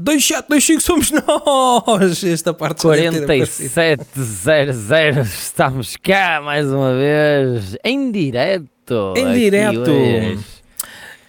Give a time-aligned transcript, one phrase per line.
[0.00, 2.22] 2725 somos nós!
[2.24, 3.70] Esta parte já deve ter aparecido.
[3.74, 9.14] 4700, estamos cá mais uma vez, em direto.
[9.16, 9.90] Em direto.
[9.90, 10.38] hoje.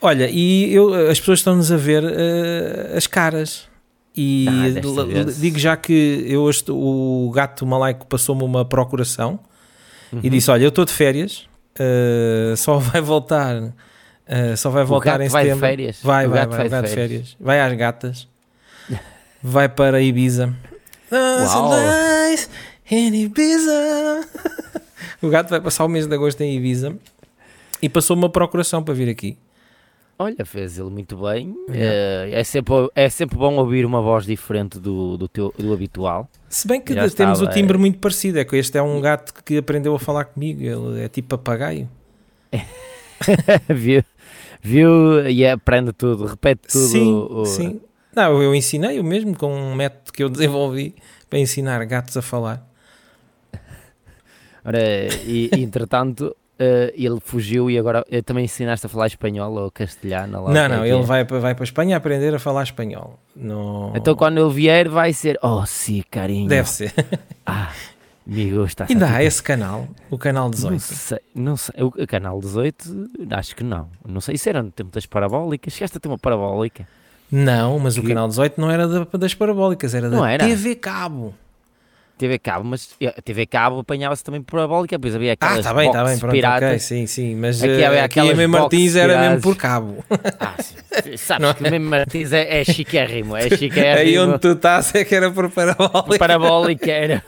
[0.01, 3.67] Olha, e eu, as pessoas estão-nos a ver eh, as caras.
[4.15, 9.39] E Ah, digo já que eu hoje, o gato malaico passou-me uma procuração
[10.13, 10.19] Uhum.
[10.23, 11.47] e disse: Olha, eu estou de férias,
[11.77, 13.73] eh, só vai voltar.
[14.27, 15.59] eh, só vai voltar em setembro.
[15.59, 15.99] férias?
[16.03, 17.35] Vai, vai, vai, vai de férias.
[17.39, 18.28] Vai às gatas.
[19.41, 20.53] Vai para Ibiza.
[21.09, 21.71] So Uau.
[22.31, 22.47] nice
[22.91, 24.27] in Ibiza.
[25.21, 26.95] o gato vai passar o mês de agosto em Ibiza
[27.81, 29.37] e passou uma procuração para vir aqui.
[30.21, 31.55] Olha, fez ele muito bem.
[31.69, 32.29] Yeah.
[32.35, 36.27] Eh, É, sempre, é sempre bom ouvir uma voz diferente do, do, teu, do habitual.
[36.49, 38.99] Se bem que Já temos estava, o timbre muito parecido, é que este é um
[38.99, 41.87] gato que aprendeu a falar comigo, ele é tipo papagaio.
[43.69, 44.03] viu,
[44.61, 46.87] viu e aprende tudo, repete tudo.
[46.87, 47.81] sim, o- sim.
[48.15, 50.95] Não, eu ensinei o mesmo com um método que eu desenvolvi
[51.29, 52.67] para ensinar gatos a falar.
[54.63, 54.79] Ora,
[55.25, 60.49] e, entretanto, eh, ele fugiu e agora eh, também ensinaste a falar espanhol ou castelhano?
[60.49, 61.01] não, é não, ele é.
[61.01, 63.17] vai, para- vai para a Espanha aprender a falar espanhol.
[63.35, 63.93] Não...
[63.95, 66.47] Então quando ele vier vai ser, oh sim, carinho.
[66.49, 66.93] Deve ser.
[67.51, 67.73] Ah,
[68.27, 68.85] me gusta.
[68.87, 70.79] Ainda há esse canal, o canal Não 18.
[70.81, 71.81] sei, não sei.
[71.81, 73.89] O, o canal 18, acho que não.
[74.07, 75.73] Não sei, isso era no tempo das parabólicas.
[75.73, 76.87] Chegaste a ter uma parabólica?
[77.31, 80.45] Não, mas o Que- canal 18 não era da- das parabólicas, era Não da era?
[80.47, 81.33] TV Cabo.
[82.17, 85.73] TV Cabo, mas eh, TV Cabo apanhava-se também por parabólica, depois havia Ah, aquelas está
[85.73, 86.67] bem, está bem, pronto, piratas.
[86.67, 90.03] ok, sim, sim, mas Aqui aqui, havia aqui a Martins era mesmo por cabo.
[90.37, 91.15] Ah, sim.
[91.15, 94.23] Sabes Não que o mesmo Martins é, é chiquérrimo, é Aí chiquérrimo.
[94.23, 96.17] onde tu estás é que era por parabólica.
[96.19, 97.23] Parabólica era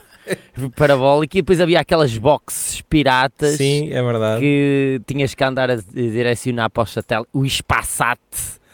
[0.75, 4.41] parabólica e depois havia aquelas boxes piratas Sim, é verdade.
[4.41, 8.19] que tinhas que andar a direcionar para o satélite, o espaçat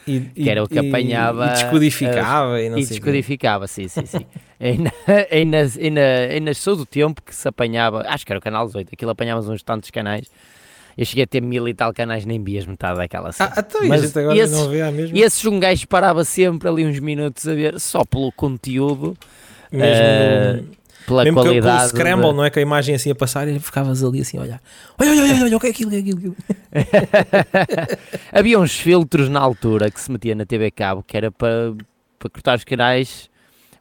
[0.07, 2.99] E, que era o que e- apanhava E descodificava e não e sei quê.
[3.01, 4.25] descodificava, sim, sim, sim.
[5.79, 9.11] ainda, ainda sou do tempo que se apanhava, acho que era o canal 18, aquilo
[9.11, 10.27] apanhávamos uns tantos canais.
[10.97, 13.51] Eu cheguei a ter mil e tal canais, nem vias metade daquela cena.
[13.55, 15.15] Ah, então e Mas agora esses- não vê a mesma.
[15.15, 19.15] E esses um gajo parava sempre ali uns minutos a ver, só pelo conteúdo,
[19.71, 20.67] Mesmo eh, no-
[21.07, 21.89] pela mesmo que- com o qualidade.
[21.89, 22.49] Scramble, da- não é?
[22.51, 24.61] Com a imagem assim a passar e ficavas ali assim a olhar.
[24.99, 26.19] Olha, olha, olha, olha, o que é aquilo, o que é aquilo.
[26.19, 26.27] que
[26.73, 26.97] é aquilo.
[28.31, 31.73] Havia uns filtros na altura que se metia na TV Cabo que era para,
[32.19, 33.29] para cortar os canais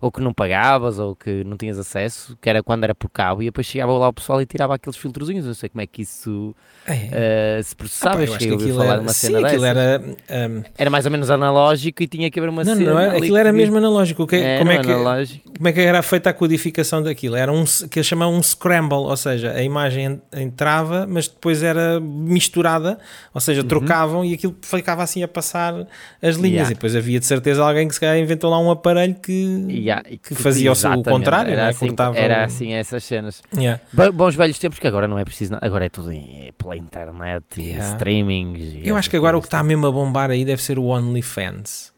[0.07, 3.43] ou que não pagavas ou que não tinhas acesso, que era quando era por cabo,
[3.43, 5.45] e depois chegava lá o pessoal e tirava aqueles filtrozinhos.
[5.47, 6.55] Não sei como é que isso
[6.87, 7.59] É.
[7.59, 8.17] eh, se processava.
[8.17, 10.03] Pá, eu eu acho cheguei que a ouvir falar era, de uma sim, cena era,
[10.49, 12.91] um, Era mais ou menos analógico e tinha que haver uma não, cena.
[12.91, 14.27] não era, ali aquilo era mesmo analógico.
[14.27, 15.53] Que, Era como, é que, analógico.
[15.57, 17.37] como é que era feita a codificação daquilo?
[17.37, 21.63] Era um que eles chamavam um scramble, ou seja, a imagem en- entrava, mas depois
[21.63, 22.99] era misturada,
[23.35, 25.75] ou seja, trocavam e aquilo ficava assim a passar
[26.23, 26.39] as linhas.
[26.39, 26.47] Uhum.
[26.57, 26.71] Yeah.
[26.71, 29.65] E depois havia de certeza alguém que se calhar inventou lá um aparelho que.
[29.69, 31.71] E há- e que fazia o contrário, era não é?
[31.71, 33.43] assim, era assim essas cenas.
[33.57, 33.81] Yeah.
[33.93, 37.45] Bo- Bons velhos tempos que agora não é preciso, agora é tudo em, pela internet
[37.59, 37.93] e Yeah.
[37.93, 38.75] streamings.
[38.75, 40.85] e Eu acho que agora o que está mesmo a bombar aí deve ser o
[40.87, 41.95] OnlyFans.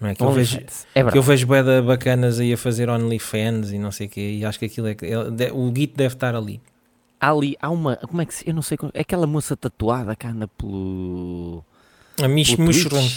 [0.00, 0.14] Não é?
[0.14, 0.58] Que eu vejo.
[0.94, 4.36] É que eu vejo bué bacanas aí a fazer OnlyFans e não sei o quê,
[4.38, 4.96] e acho que aquilo é.
[5.52, 6.60] O Git deve estar ali.
[7.20, 10.14] Há ali, há uma, como é que se, eu não sei, é aquela moça tatuada
[10.14, 11.64] que anda pelo...
[12.22, 12.56] A Mish.
[12.56, 13.08] Mushroom.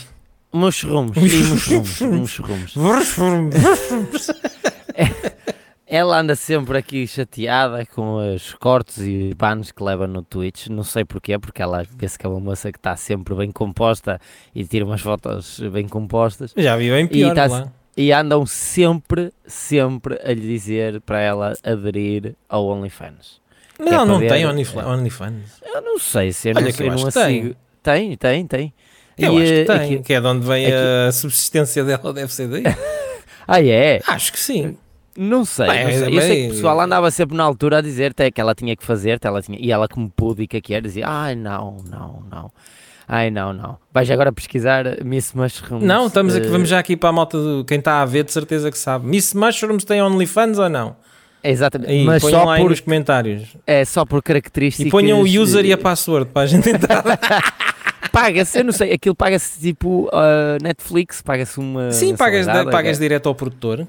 [0.53, 3.53] Mushrooms, sim, mushrooms, mushrooms.
[5.89, 10.67] Ela anda sempre aqui chateada com os cortes e bans que leva no Twitch.
[10.67, 14.19] Não sei porquê, porque ela vê-se que é uma moça que está sempre bem composta
[14.53, 16.53] e tira umas fotos bem compostas.
[16.57, 17.71] Já vi bem pior tá- lá.
[17.95, 23.39] E andam sempre, sempre a lhe dizer para ela aderir ao OnlyFans.
[23.79, 25.61] Não, é não ver- tem Onlyf- OnlyFans.
[25.63, 27.55] Eu não sei se eu Olha não, que eu eu não a sigo.
[27.81, 28.73] Tem, tem, tem.
[29.17, 32.13] Eu E, acho que eh, tem, aqui- que é de onde vem a subsistência dela,
[32.13, 32.63] deve ser daí.
[33.49, 34.01] Ah, é?
[34.05, 34.75] acho que sim.
[35.17, 36.17] Não sei, Bem, não sei.
[36.17, 38.75] Eu sei que o pessoal andava sempre na altura a dizer até que ela tinha
[38.75, 42.51] que fazer, ela tinha, e ela como púdica que era, dizia, ai não, não, não,
[43.07, 43.77] ai não, não.
[43.93, 45.81] Vais agora pesquisar Miss Mushrooms.
[45.83, 48.25] Não, estamos aqui, eh, vamos já aqui para a malta do quem está a ver,
[48.25, 49.07] de certeza que sabe.
[49.07, 50.97] Miss Mushrooms tem OnlyFans ou não?
[51.41, 53.55] Exatamente, Aí, mas só por, nos comentários.
[53.65, 54.87] é, só por características.
[54.87, 57.03] E ponham o user e a password para a gente entrar.
[58.11, 61.91] Paga-se, eu não sei, aquilo paga-se tipo uh, Netflix, paga-se uma.
[61.91, 63.87] Sim, pagas, mensalidade, pagas é- direto ao produtor.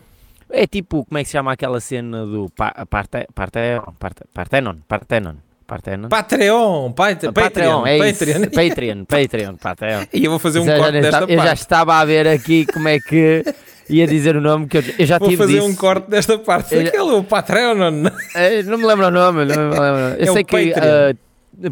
[0.51, 3.59] É tipo, como é que se chama aquela cena do pa, parte, parte,
[3.99, 4.77] parte, Partenon?
[4.89, 5.35] Partenon.
[5.67, 6.09] Partenon?
[6.09, 8.25] Patreon, Pat- Patreon, Patreon, é isso.
[8.25, 8.45] Patreon.
[8.49, 10.05] Patreon, Patreon, Patreon.
[10.15, 11.61] E eu vou fazer um Já- já corte nem desta estava- eu já parte.
[11.61, 13.45] estava a ver aqui como é que
[13.91, 15.67] ia dizer o nome que eu, eu já Vou tive fazer disso.
[15.67, 16.75] um corte desta parte.
[16.75, 18.07] Eu já- Aquele, o Patreon.
[18.35, 20.17] Eh, Não me lembro o nome, não me lembro.
[20.19, 21.15] Eu É sei que Patreon.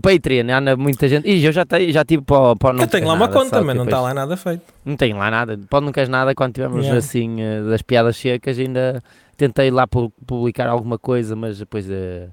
[0.03, 1.29] Patreon, anda muita gente.
[1.29, 3.77] E eu já, te, já tive para, para não Eu tenho lá uma conta, mas
[3.77, 4.63] não está lá nada feito.
[4.85, 5.59] Não tenho lá nada.
[5.71, 6.99] Pode não queres nada quando tivermos yeah.
[6.99, 8.59] assim eh, das piadas secas.
[8.59, 9.03] Ainda
[9.37, 11.87] tentei lá publicar alguma coisa, mas depois.
[11.89, 12.31] Uh,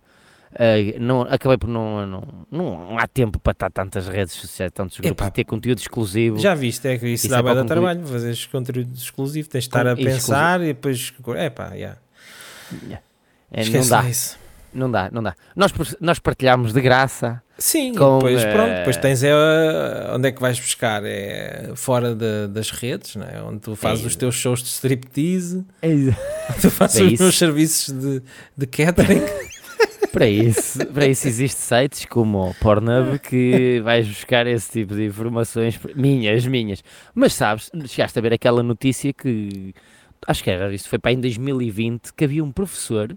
[0.54, 5.00] Uh, não, acabei por não, não, não, há tempo para estar tantas redes sociais, tantos
[5.00, 6.38] grupos, ter conteúdo exclusivo.
[6.38, 9.70] Já viste, é que isso, isso dá é bem trabalho, fazer conteúdo exclusivo, tens de
[9.70, 10.64] estar Com, a pensar exclusivo.
[10.64, 11.98] e depois, é pá, yeah.
[12.84, 13.04] yeah.
[13.52, 14.08] É, não dá.
[14.08, 14.38] Isso.
[14.74, 15.36] Não dá, não dá.
[15.56, 15.72] Nós,
[16.02, 17.42] nós partilhamos de graça.
[17.58, 18.48] Sim, com, depois, uh...
[18.52, 19.32] pronto, depois tens é,
[20.12, 21.04] onde é que vais buscar?
[21.06, 23.42] É fora de, das redes, não é?
[23.44, 25.90] onde tu fazes é os teus shows de striptease, é
[26.60, 28.24] tu fazes é os meus serviços de,
[28.58, 29.22] de catering.
[30.12, 35.06] para, isso, para isso existe sites como o Pornhub que vais buscar esse tipo de
[35.06, 36.84] informações minhas, minhas.
[37.14, 39.74] Mas sabes, chegaste a ver aquela notícia que
[40.28, 43.16] acho que era isso, foi para em 2020 que havia um professor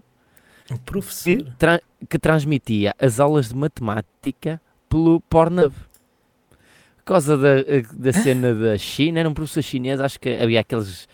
[0.71, 1.37] um professor?
[1.37, 5.73] Que, tra que transmitia as aulas de matemática pelo Pornhub.
[6.97, 7.55] Por causa da,
[7.93, 11.07] da cena da China, era um professor chinês, acho que havia aqueles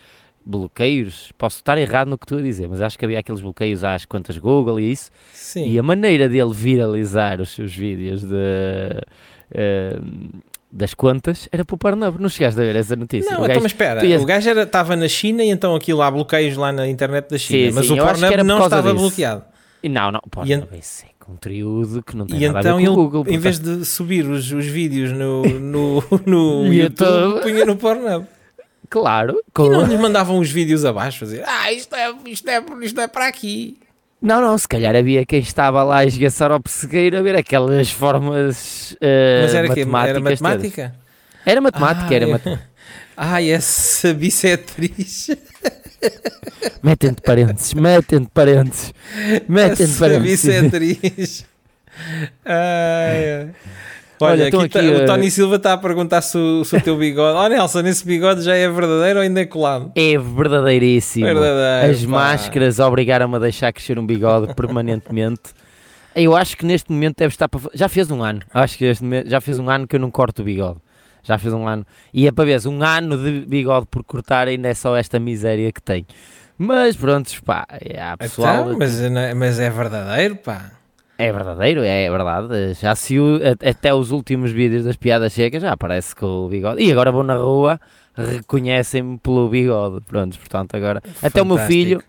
[0.44, 3.82] bloqueios, posso estar errado no que estou a dizer, mas acho que havia aqueles bloqueios
[3.82, 5.70] às contas Google e isso, Sim.
[5.70, 10.42] e a maneira dele viralizar os seus vídeos de, uh,
[10.74, 12.20] das contas era para o Pornhub.
[12.20, 13.30] Não chegaste a ver essa notícia?
[13.30, 14.20] Não, então, mas espera, ias...
[14.20, 17.70] o gajo estava na China e então aquilo há bloqueios lá na internet da China,
[17.70, 18.94] sim, mas sim, o Pornhub não estava disso.
[18.94, 19.44] bloqueado.
[19.84, 20.80] Não, não, Pornhub e, é
[21.20, 23.32] conteúdo que não tem e nada então a ver com ele, o Google.
[23.32, 28.26] Em vez de subir os, os vídeos no, no, no YouTube, punha no Pornhub.
[28.90, 29.40] Claro.
[29.52, 29.66] Com...
[29.66, 33.06] E não lhes mandavam os vídeos abaixo, fazer, ah, isto é, isto é, isto é
[33.06, 33.78] para aqui.
[34.24, 37.90] Não, não, se calhar havia quem estava lá a esgaçar ao pessegueiro a ver aquelas
[37.90, 40.08] formas uh, Mas era matemáticas.
[40.08, 40.94] Era matemática?
[41.44, 42.68] Era matemática, ah, era matemática.
[43.14, 45.28] Ai, essa bissetriz.
[46.82, 48.94] Metem-te parentes, metem-te parentes,
[49.46, 50.22] metem-te parentes.
[50.22, 51.46] bissetriz.
[52.46, 53.50] Ai, ai.
[54.20, 56.80] Olha, Olha aqui, aqui tá, o Tony Silva está a perguntar se o, se o
[56.80, 57.36] teu bigode.
[57.36, 59.90] Oh Nelson, esse bigode já é verdadeiro ou ainda é colado?
[59.94, 61.26] É verdadeiríssimo.
[61.26, 62.10] Verdadeiro, As pá.
[62.10, 65.42] máscaras obrigaram-me a deixar crescer um bigode permanentemente.
[66.14, 67.60] Eu acho que neste momento deve estar para.
[67.74, 68.40] Já fez um ano.
[68.52, 70.78] Acho que momento, já fez um ano que eu não corto o bigode.
[71.24, 71.84] Já fez um ano.
[72.12, 75.72] E é para ver, um ano de bigode por cortar ainda é só esta miséria
[75.72, 76.06] que tem.
[76.56, 78.66] Mas pronto, pá, é a pessoal.
[78.66, 80.70] Então, mas, é, mas é verdadeiro, pá.
[81.16, 82.74] É verdadeiro, é verdade.
[82.74, 86.82] Já se o, até os últimos vídeos das piadas secas já aparece com o bigode.
[86.82, 87.80] E agora vou na rua,
[88.16, 90.00] reconhecem-me pelo bigode.
[90.06, 91.00] Pronto, portanto, agora.
[91.00, 91.26] Fantástico.
[91.26, 92.02] Até o meu filho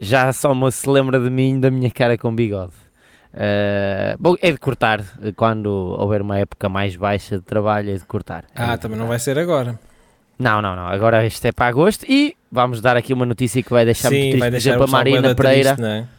[0.00, 2.72] já só se lembra de mim, da minha cara com bigode.
[3.32, 5.02] Uh, bom, é de cortar.
[5.34, 8.44] Quando houver uma época mais baixa de trabalho, é de cortar.
[8.54, 8.96] É ah, de também cortar.
[8.96, 9.78] não vai ser agora.
[10.38, 10.86] Não, não, não.
[10.86, 14.16] Agora este é para agosto e vamos dar aqui uma notícia que vai deixar Sim,
[14.16, 14.40] muito triste.
[14.40, 15.74] Vai deixar Por exemplo, a Marina Pereira.
[15.74, 16.17] Triste?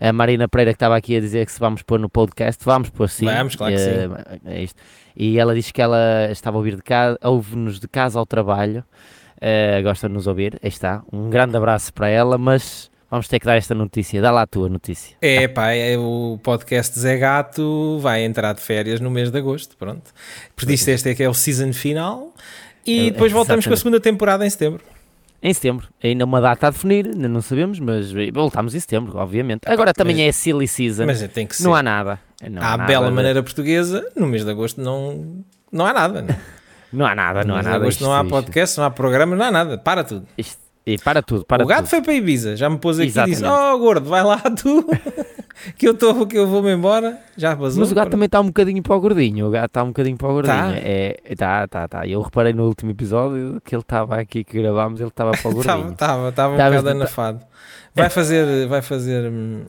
[0.00, 2.88] A Marina Pereira que estava aqui a dizer que se vamos pôr no podcast, vamos
[2.88, 3.26] pôr sim.
[3.26, 3.90] Vamos, claro que sim.
[4.46, 4.80] É isto.
[5.14, 8.82] E ela disse que ela estava a ouvir de casa, ouve-nos de casa ao trabalho,
[9.36, 11.02] uh, gosta de nos ouvir, aí está.
[11.12, 14.22] Um grande abraço para ela, mas vamos ter que dar esta notícia.
[14.22, 15.14] Dá lá a tua notícia.
[15.20, 15.54] É, tá.
[15.54, 20.14] pá, é, o podcast Zé Gato vai entrar de férias no mês de agosto, pronto.
[20.56, 22.32] Por isso este é que é o season final
[22.86, 24.82] e é, depois voltamos com a segunda temporada em setembro.
[25.42, 25.88] Em setembro.
[26.02, 29.62] Ainda uma data a definir, ainda não sabemos, mas voltamos em setembro, obviamente.
[29.66, 31.06] Agora também mas, é silly season.
[31.06, 31.64] Mas tem que ser.
[31.64, 32.20] Não há nada.
[32.48, 33.14] Não há, há bela de...
[33.14, 35.42] maneira portuguesa, no mês de agosto não,
[35.72, 36.22] não há nada.
[36.22, 36.36] Não,
[36.92, 37.76] não há nada, não há nada.
[37.76, 39.78] Agosto não há podcast, não há programa, não há nada.
[39.78, 40.26] Para tudo.
[40.36, 40.58] Isto,
[40.94, 41.90] e para tudo, para O gato tudo.
[41.90, 43.38] foi para Ibiza, já me pôs aqui Exatamente.
[43.38, 44.86] e disse: Oh, gordo, vai lá tu,
[45.76, 47.18] que eu estou, que eu vou-me embora.
[47.36, 47.80] Já vazou.
[47.80, 48.10] Mas o gato para...
[48.12, 49.46] também está um bocadinho para o gordinho.
[49.46, 50.54] O gato está um bocadinho para o gordinho.
[50.56, 51.88] Tá, é, tá, tá.
[51.88, 52.06] tá.
[52.06, 55.54] Eu reparei no último episódio que ele estava aqui que gravámos, ele estava para o
[55.54, 55.90] gordinho.
[55.92, 57.40] Estava, estava um bocado anafado.
[57.94, 59.30] Vai fazer, vai fazer.
[59.30, 59.64] Hum,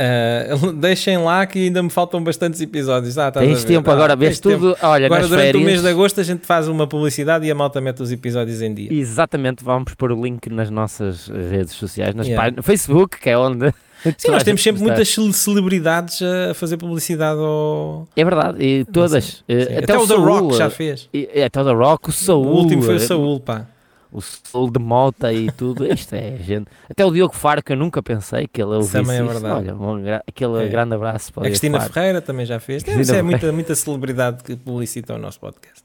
[0.50, 3.18] Uh, deixem lá que ainda me faltam bastantes episódios.
[3.18, 4.74] Ah, Tens tempo ah, agora, vês tudo.
[4.74, 4.86] Tempo.
[4.86, 5.62] Olha, agora, durante férias...
[5.62, 8.62] o mês de agosto, a gente faz uma publicidade e a malta mete os episódios
[8.62, 8.90] em dia.
[8.90, 12.50] Exatamente, vamos pôr o link nas nossas redes sociais, nas yeah.
[12.56, 13.74] no Facebook, que é onde.
[14.16, 18.08] Sim, nós temos sempre muitas celebridades a fazer publicidade ao.
[18.16, 19.44] É verdade, e todas.
[19.46, 21.10] Até, até, o, o The Rock já fez.
[21.12, 22.46] E, até o The Rock, o Saul.
[22.46, 23.66] O último foi o Saul, pá
[24.12, 25.86] o Soul de Mota e tudo.
[25.86, 26.66] Isto é, gente.
[26.88, 29.70] Até o Diogo Faro, que eu nunca pensei que ele ouvisse Também é verdade.
[29.70, 30.68] Olha, um, aquele é.
[30.68, 32.82] grande abraço para A Cristina Ferreira também já fez.
[32.86, 35.82] Isso é muita, muita celebridade que publicita o nosso podcast.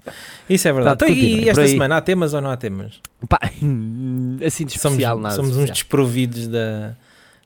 [0.49, 0.97] Isso é verdade.
[0.97, 2.99] Tá, então, e esta semana há temas ou não há temas?
[3.29, 3.39] Pá,
[4.45, 5.35] assim de especial, somos, nada.
[5.35, 5.63] Somos especial.
[5.63, 6.95] uns desprovidos da.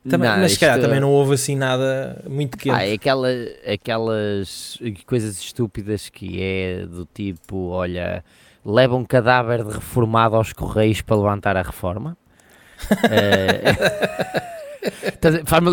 [0.08, 2.74] Também, não, mas se calhar também não houve assim nada muito quente.
[2.74, 3.28] Ah, aquela,
[3.70, 8.24] aquelas coisas estúpidas que é do tipo, olha,
[8.64, 12.16] leva um cadáver de reformado aos Correios para levantar a reforma.
[12.90, 14.50] uh,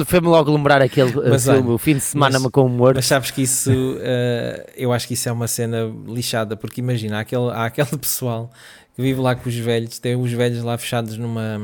[0.04, 2.98] Foi-me logo lembrar aquele eh, mas, filme, o fim de semana mas, com o morto.
[2.98, 7.18] Mas sabes que isso, uh, eu acho que isso é uma cena lixada, porque imagina,
[7.18, 8.52] há aquele, há aquele pessoal
[8.96, 11.58] que vive lá com os velhos, tem os velhos lá fechados numa,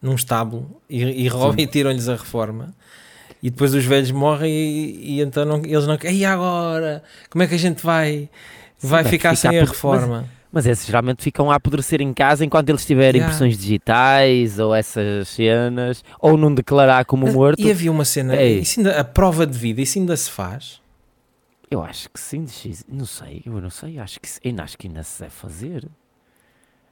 [0.00, 2.74] num estábulo e, e roubam e tiram-lhes a reforma.
[3.42, 5.98] E depois os velhos morrem e, e então não, eles não...
[6.10, 7.02] E agora?
[7.28, 8.30] Como é que a gente vai,
[8.80, 10.26] vai Sim, ficar sem a reforma?
[10.54, 13.26] Mas esses geralmente ficam a apodrecer em casa enquanto eles tiverem yeah.
[13.26, 17.60] impressões digitais ou essas cenas, ou não declarar como morto.
[17.60, 18.52] E havia uma cena, é.
[18.52, 20.80] isso ainda, a prova de vida, isso ainda se faz?
[21.68, 22.46] Eu acho que sim,
[22.88, 25.88] não sei, eu não sei, acho que, ainda, acho que ainda se deve fazer.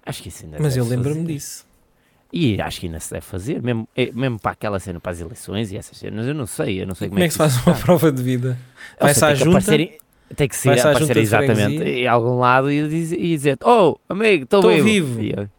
[0.05, 1.65] Acho que isso ainda Mas eu lembro-me disso.
[2.33, 5.21] E acho que ainda se deve fazer, mesmo, é, mesmo para aquela cena, para as
[5.21, 7.39] eleições e essas cenas, eu não sei, eu não sei como, como é que, se
[7.39, 8.59] faz uma prova de vida?
[8.99, 9.61] Vai-se à junta?
[10.37, 15.15] Tem que ser, aparecer exatamente em algum lado e, e dizer: Oh, amigo, estou vivo.
[15.15, 15.51] vivo.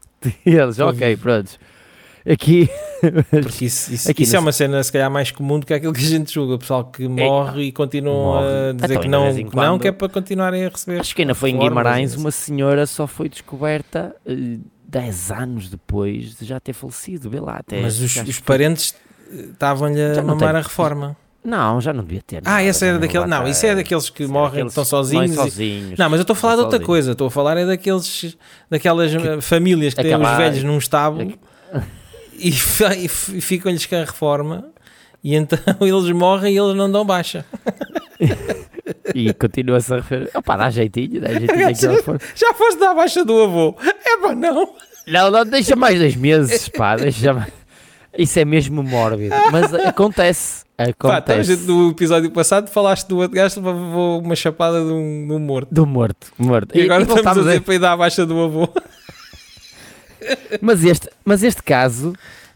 [0.46, 1.22] E, eles, tô ok, vivo.
[1.22, 1.60] pronto.
[2.26, 2.70] Aqui.
[3.30, 5.92] Porque isso, isso, aqui isso é uma cena, se calhar, mais comum do que aquilo
[5.92, 6.56] que a gente julga.
[6.56, 8.46] O pessoal que morre é, e continua morre.
[8.70, 11.02] a dizer então, que não, que não, que é para continuarem a receber.
[11.02, 14.16] Acho que ainda foi em Guimarães, uma senhora só foi descoberta.
[14.26, 14.62] Uh,
[14.94, 17.58] 10 anos depois de já ter falecido, vê lá.
[17.58, 18.96] Até Mas os, os parentes
[19.32, 21.18] estavam-lhe a mamar a reforma.
[21.44, 22.42] Não, já não devia ter.
[22.46, 23.26] Ah, essa era daquele.
[23.26, 25.32] Não, isso é daqueles que morrem, que estão sozinhos.
[25.32, 25.36] E...
[25.36, 26.00] sozinhos.
[26.00, 26.88] Não, mas eu estou a falar de outra sozinhos.
[26.88, 27.12] coisa.
[27.12, 28.38] Estou a falar é daqueles,
[28.70, 29.42] daquelas que...
[29.42, 31.34] famílias que têm os velhos num estábulo
[32.34, 33.08] e, e
[33.42, 34.74] ficam-lhes com a reforma
[35.24, 37.46] e então eles morrem e eles não dão baixa.
[39.16, 40.30] e continua-se a referir.
[40.36, 43.76] Opa, dá jeitinho, dá jeitinho já, já foste dar baixa do avô?
[43.82, 44.76] É pá, não.
[45.08, 47.52] Não, não, deixa mais dois meses, pá, deixa mais.
[48.18, 50.64] Isso é mesmo mórbido, mas acontece.
[50.78, 51.58] Acontece.
[51.58, 55.40] Pá, no episódio passado falaste do outro gajo levou uma chapada de um, de um
[55.40, 55.68] morto.
[55.72, 56.76] Do morto, morto.
[56.76, 58.70] E, e agora e estamos a dizer para ir dar a baixa do avô.
[60.62, 62.14] Mas este, mas este caso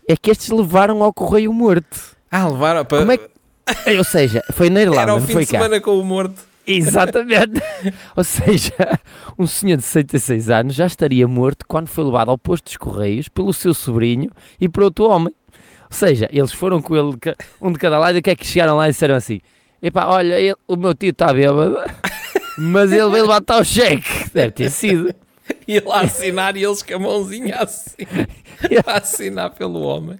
[0.07, 2.15] é que estes levaram ao correio morto.
[2.31, 2.99] Ah, levaram para...
[2.99, 3.29] Como é que...
[3.97, 5.57] Ou seja, foi na Irlanda, Era o fim foi de cá.
[5.57, 6.41] semana com o morto.
[6.65, 7.61] Exatamente.
[8.15, 8.99] Ou seja,
[9.37, 13.29] um senhor de 66 anos já estaria morto quando foi levado ao posto dos Correios
[13.29, 15.33] pelo seu sobrinho e por outro homem.
[15.89, 17.17] Ou seja, eles foram com ele,
[17.61, 19.39] um de cada lado, e o que é que chegaram lá e disseram assim:
[19.81, 21.77] Epá, olha, ele, o meu tio está bêbado,
[22.57, 24.29] mas ele veio levantar o cheque.
[24.33, 25.13] Deve ter sido.
[25.67, 28.05] E lá assinar e eles com a mãozinha assim,
[28.85, 30.19] a assinar pelo homem.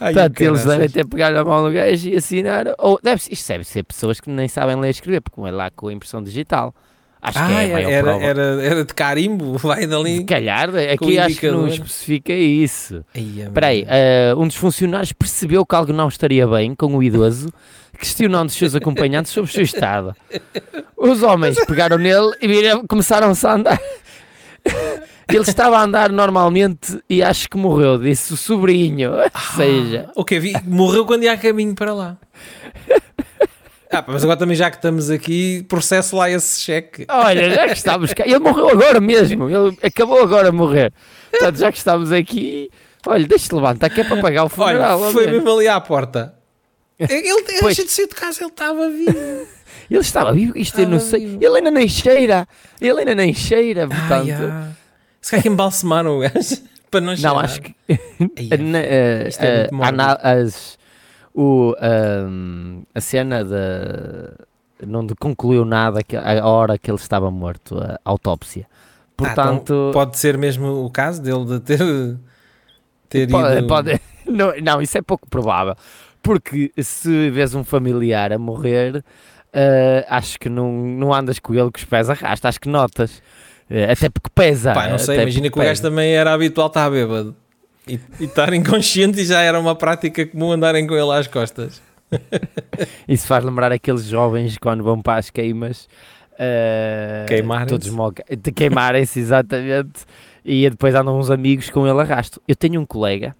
[0.00, 2.66] Ai, Portanto, eles devem ter pegado a mão no gajo e assinar.
[2.78, 5.70] Ou deve, isto deve ser pessoas que nem sabem ler e escrever, porque é lá
[5.70, 6.74] com a impressão digital.
[7.24, 8.24] Acho ah, que é a maior era, prova.
[8.24, 10.18] Era, era de carimbo, vai dali.
[10.18, 13.02] Se calhar, aqui acho que não especifica isso.
[13.14, 17.50] Espera aí, uh, um dos funcionários percebeu que algo não estaria bem com o idoso,
[17.98, 20.14] questionando os seus acompanhantes sobre o seu estado.
[20.98, 23.80] Os homens pegaram nele e viram, começaram-se a andar.
[25.26, 29.12] Ele estava a andar normalmente e acho que morreu, disse o sobrinho.
[29.32, 30.10] Ah, seja.
[30.14, 32.18] Ok, morreu quando ia a caminho para lá.
[33.94, 37.06] Ah, mas agora também já que estamos aqui, processo lá esse cheque.
[37.08, 40.92] Olha, já que estamos cá, ele morreu agora mesmo, ele acabou agora a morrer.
[41.30, 42.70] Portanto, já que estamos aqui,
[43.06, 45.00] olha, deixa-te levantar que é para pagar o funeral.
[45.00, 46.34] Olha, foi mesmo ali à porta.
[46.98, 47.78] Ele, pois.
[47.78, 49.46] a gente de casa, ele estava vivo.
[49.90, 51.26] Ele estava vivo, isto estava eu não sei.
[51.26, 51.44] Vivo.
[51.44, 52.48] Ele ainda nem cheira,
[52.80, 54.12] ele ainda nem cheira, portanto.
[54.12, 54.72] Ah, yeah.
[55.20, 56.56] Se calhar que embalsemaram o gajo
[56.90, 57.34] para não cheirar.
[57.34, 57.74] Não, acho que.
[57.88, 60.78] na, uh, é uh, as,
[61.34, 67.30] o, um, a cena de não de concluiu nada que, a hora que ele estava
[67.30, 68.66] morto, a autópsia.
[69.16, 71.78] Portanto, ah, então pode ser mesmo o caso dele de ter,
[73.08, 73.66] ter pode, ido...
[73.66, 75.74] pode, não, não, isso é pouco provável.
[76.22, 81.70] Porque se vês um familiar a morrer, uh, acho que não, não andas com ele
[81.70, 83.22] com os pés arrasta, acho que notas.
[83.70, 84.72] Uh, até porque pesa.
[84.72, 87.36] Pá, não sei, imagina que o gajo também era habitual estar bêbado.
[87.86, 91.82] E, e estar inconsciente já era uma prática comum andarem com ele às costas.
[93.08, 95.88] Isso faz lembrar aqueles jovens quando vão para as queimas.
[96.32, 97.68] Uh, queimarem-se.
[97.68, 97.90] Todos
[98.54, 100.04] queimarem-se, exatamente.
[100.44, 102.40] E depois andam uns amigos com ele arrasto.
[102.46, 103.34] Eu tenho um colega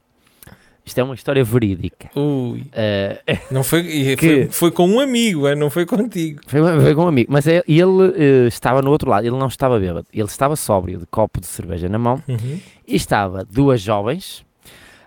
[0.85, 2.11] isto é uma história verídica.
[2.14, 2.61] Ui.
[2.61, 6.43] Uh, não foi, que, foi, foi, com um amigo, é, não foi contigo.
[6.47, 9.47] Foi, foi com um amigo, mas é, ele uh, estava no outro lado, ele não
[9.47, 12.61] estava bêbado, ele estava sóbrio, de copo de cerveja na mão, uhum.
[12.87, 14.45] e estava duas jovens,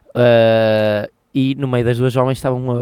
[0.10, 2.82] uh, e no meio das duas jovens estava uma,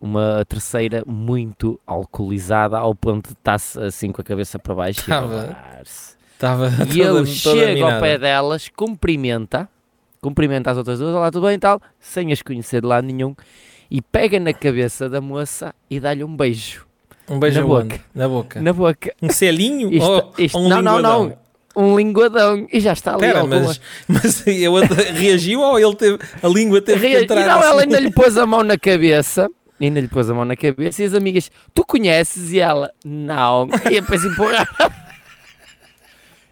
[0.00, 5.56] uma terceira muito alcoolizada, ao ponto de estar-se assim com a cabeça para baixo estava,
[6.32, 9.68] estava e ele chega ao pé delas, cumprimenta
[10.20, 13.34] cumprimenta as outras duas, olá, tudo bem e tal, sem as conhecer de lado nenhum,
[13.90, 16.86] e pega na cabeça da moça e dá-lhe um beijo.
[17.28, 18.00] Um beijo na boca.
[18.14, 18.60] Na boca.
[18.60, 19.14] Na boca.
[19.22, 19.92] Um selinho?
[19.92, 21.38] Isto, ou, isto, ou um não, não, não.
[21.76, 23.20] um linguadão e já está ali.
[23.20, 24.68] Pera, mas, mas ele
[25.12, 27.40] reagiu ou ele teve, a língua teve que entrar?
[27.40, 27.68] E não, assim?
[27.68, 29.48] ela ainda lhe pôs a mão na cabeça.
[29.80, 32.52] Ainda lhe pôs a mão na cabeça e as amigas, tu conheces?
[32.52, 33.68] E ela, não.
[33.86, 34.68] E depois empurrar.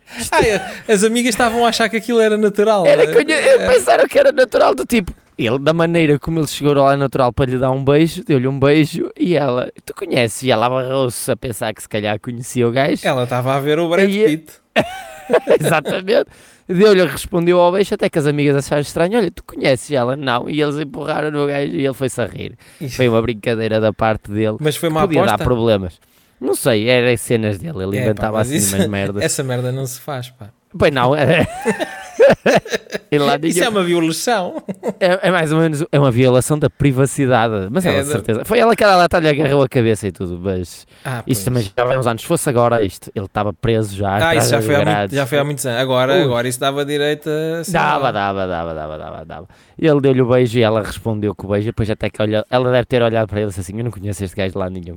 [0.33, 2.87] ah, as amigas estavam a achar que aquilo era natural.
[2.87, 3.33] Era, conhe...
[3.33, 3.67] é.
[3.67, 7.51] Pensaram que era natural, do tipo, ele, da maneira como ele chegou lá natural para
[7.51, 10.43] lhe dar um beijo, deu-lhe um beijo e ela, tu conheces?
[10.43, 13.07] E ela abarrou-se a pensar que se calhar conhecia o gajo.
[13.07, 14.53] Ela estava a ver o Brad Pitt.
[15.61, 16.27] Exatamente.
[16.67, 19.17] Deu-lhe, respondeu ao beijo, até que as amigas acharam estranho.
[19.17, 20.17] Olha, tu conheces ela?
[20.17, 20.51] Não.
[20.51, 22.59] E eles empurraram no gajo e ele foi-se a rir.
[22.81, 22.97] Isso.
[22.97, 24.59] Foi uma brincadeira da parte dele.
[24.61, 25.39] Mas foi uma Podia aposta?
[25.39, 25.99] dar problemas.
[26.41, 27.83] Não sei, era as cenas dele.
[27.83, 29.23] Ele é, inventava pá, assim isso, umas merdas.
[29.25, 30.51] Essa merda não se faz, pá.
[30.77, 31.47] Pois não, é.
[33.43, 34.63] Isso é uma violação.
[35.01, 37.69] É, é, mais ou menos é uma violação da privacidade.
[37.71, 38.45] Mas ela, é, certeza.
[38.45, 40.39] Foi ela que ela lhe agarrou a cabeça e tudo.
[40.39, 42.23] Mas ah, isto também já há uns anos.
[42.23, 44.29] Se fosse agora, isto, ele estava preso já.
[44.29, 45.81] Ah, isso já foi, há muito, já foi há muitos anos.
[45.81, 47.63] Agora, uh, agora isso dava direito a.
[47.71, 49.49] Dava, dava, dava, dava, dava, dava.
[49.79, 51.67] Ele deu-lhe o beijo e ela respondeu com o beijo.
[51.67, 54.37] Depois até que olha, ela deve ter olhado para ele assim: Eu não conheço este
[54.37, 54.97] gajo de lá nenhum.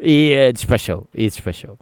[0.00, 1.06] E uh, despachou.
[1.14, 1.76] E despachou.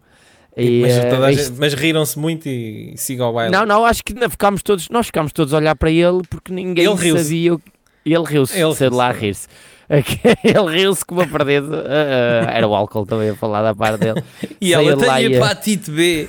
[0.58, 3.52] E, mas, uh, gente, mas riram-se muito e siga ao baile.
[3.52, 6.84] Não, não, acho que ficámos todos, nós ficámos todos a olhar para ele porque ninguém
[6.84, 7.54] ele sabia.
[7.54, 7.62] O,
[8.04, 9.46] ele riu-se, ele riu lá a rir-se.
[9.88, 11.66] ele riu-se com uma perdida.
[11.66, 14.22] Uh, uh, era o álcool também a falar da parte dele.
[14.60, 16.28] e ela tem hepatite B.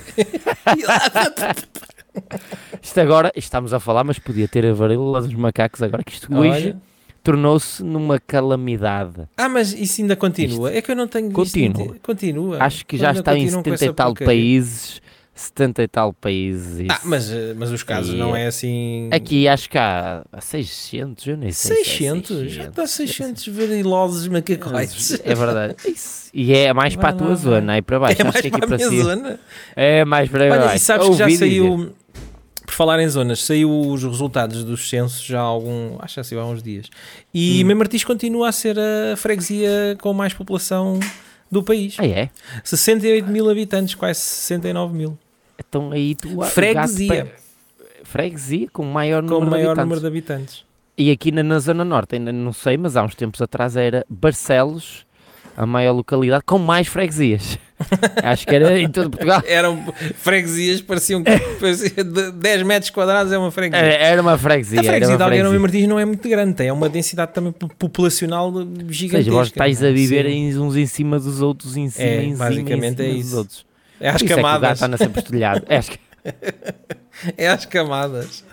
[2.82, 6.34] isto agora, estamos a falar, mas podia ter a varíola dos macacos agora que isto
[6.34, 6.68] hoje.
[6.68, 6.90] Olha
[7.24, 9.28] tornou-se numa calamidade.
[9.38, 10.70] Ah, mas isso ainda continua?
[10.70, 11.96] Isto é que eu não tenho Continua.
[12.02, 12.58] continua.
[12.64, 15.02] Acho que já está em 70 e tal países.
[15.40, 16.86] 70 e tal países.
[16.90, 19.10] Ah, mas, eh, mas os casos e não é assim.
[19.12, 21.78] Aqui acho que há 600, eu nem sei.
[21.78, 22.28] 600?
[22.28, 22.52] Se é 600.
[22.52, 25.18] Já está 600 varilosos macacões.
[25.24, 25.76] É verdade.
[25.88, 26.30] Isso.
[26.34, 28.22] E é mais para a tua zona, aí para baixo.
[28.22, 29.04] É mais para a minha cima.
[29.04, 29.40] zona.
[29.76, 30.76] É mais para Olha, baixo.
[30.76, 31.94] E sabes que já saiu.
[32.80, 36.46] Falar em zonas, saiu os resultados dos censos já há algum, acho que saiu há
[36.46, 36.90] uns dias.
[37.34, 37.68] E hum.
[37.68, 40.98] Mem Martins continua a ser a freguesia com mais população
[41.52, 41.98] do país.
[42.00, 42.30] Ah, é?
[42.64, 45.18] 68 mil habitantes, quase 69 mil.
[45.60, 47.30] Então aí tu Freguesia.
[48.06, 50.64] Freguesia com maior, com número, maior de número de habitantes.
[50.98, 54.06] E aqui na, na Zona Norte, ainda não sei, mas há uns tempos atrás era
[54.10, 55.06] Barcelos,
[55.58, 57.60] a maior localidade com mais freguesias.
[58.24, 59.42] Acho que era em todo Portugal.
[59.48, 63.86] Eram freguesias, pareciam que parecia 10 metros quadrados é uma freguesia.
[63.86, 64.82] Era uma freguesia.
[64.82, 68.52] A freguesia de Algueirão e Martins não é muito grande, tem uma densidade também populacional
[68.90, 69.18] gigantesca.
[69.18, 72.24] Ou seja, vós estáis a viver em, uns em cima dos outros, em cima, é,
[72.24, 73.30] em cima, basicamente em cima é isso.
[73.30, 73.66] dos outros.
[74.00, 74.82] É às camadas.
[74.82, 75.66] É que o está sempre estelhado.
[75.70, 75.90] É às...
[77.38, 78.44] é às camadas.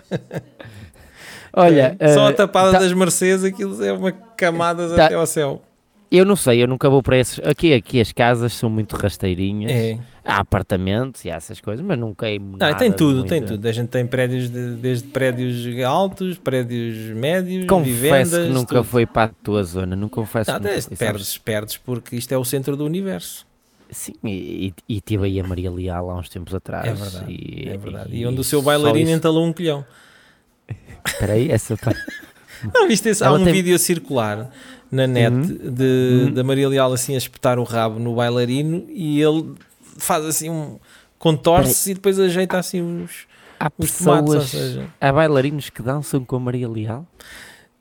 [1.53, 2.13] Olha, é.
[2.13, 2.79] só a tapada tá...
[2.79, 5.05] das Mercedes, aquilo é uma camadas tá...
[5.05, 5.61] até ao céu.
[6.09, 7.39] Eu não sei, eu nunca vou para esses.
[7.45, 9.71] Aqui, aqui as casas são muito rasteirinhas.
[9.71, 9.99] É.
[10.23, 12.75] Há apartamentos e há essas coisas, mas não queimo nada.
[12.75, 13.65] Tem tudo, tem tudo.
[13.65, 18.47] A gente tem prédios, de, desde prédios altos, prédios médios, confesso vivendas.
[18.47, 18.83] que nunca tudo.
[18.83, 20.51] foi para a tua zona, não confesso.
[20.51, 23.45] Não, que perdes, perdes porque isto é o centro do universo.
[23.89, 26.87] Sim, e, e, tive aí a Maria Leal há uns tempos atrás.
[26.87, 27.31] É verdade.
[27.31, 28.09] E, é verdade.
[28.15, 29.85] e, onde o seu bailarino entalou um colhão.
[31.05, 31.93] Espera aí, essa tá...
[32.73, 33.23] Não, viste esse?
[33.23, 33.53] Há um tem...
[33.53, 34.49] vídeo circular
[34.91, 35.41] na net uhum.
[35.41, 36.33] de, uhum.
[36.33, 39.53] da Maria Leal assim a espetar o rabo no bailarino e ele
[39.97, 40.79] faz assim um
[41.19, 43.27] contorce e depois ajeita assim os,
[43.59, 44.87] há os pessoas, tomates, seja...
[44.99, 47.05] há bailarinos que dançam com a Maria Leal?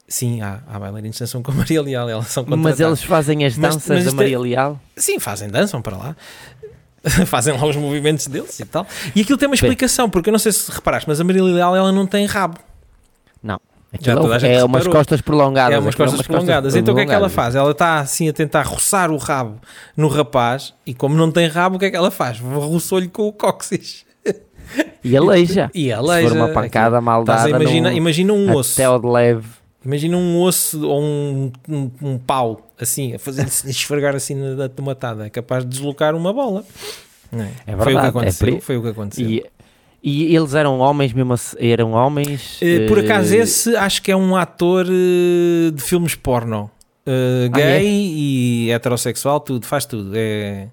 [0.09, 3.45] Sim, há, há bailarinos que dançam com a Maria Leal, elas são Mas eles fazem
[3.45, 4.81] as danças mas, mas da Maria Leal?
[4.97, 6.17] Sim, fazem, dançam para lá.
[7.27, 8.87] fazem lá os movimentos deles e tal.
[9.15, 11.77] E aquilo tem uma explicação, porque eu não sei se reparaste, mas a Maria Leal
[11.77, 12.59] ela não tem rabo.
[13.43, 13.61] Não.
[13.97, 15.77] Aquilo é, é umas costas prolongadas.
[15.77, 16.73] É umas costas, é umas prolongadas.
[16.73, 17.55] Costas então o que é que ela faz?
[17.55, 19.61] Ela está assim a tentar roçar o rabo
[19.97, 22.39] no rapaz e como não tem rabo, o que é que ela faz?
[22.39, 24.05] Roçou-lhe com o cóccix.
[25.03, 25.71] E aleija.
[25.75, 26.29] E aleija.
[26.29, 27.49] Se for uma pancada mal dada.
[27.49, 28.81] Imagina, num, imagina um osso.
[28.81, 29.49] Até de leve.
[29.85, 35.27] Imagina um osso ou um, um, um pau assim, a fazer esfregar assim na tomatada.
[35.27, 36.65] É capaz de deslocar uma bola.
[37.33, 37.73] É?
[37.73, 37.85] é verdade.
[37.85, 38.57] Foi o que aconteceu.
[38.57, 39.31] É foi o que aconteceu.
[39.31, 39.47] E,
[40.03, 42.61] e eles eram homens mesmo, eram homens?
[42.61, 46.71] Uh, por acaso uh, esse acho que é um ator uh, de filmes porno.
[47.53, 47.85] gay ah, é?
[47.85, 50.13] e heterossexual, tudo, faz tudo.
[50.15, 50.69] É...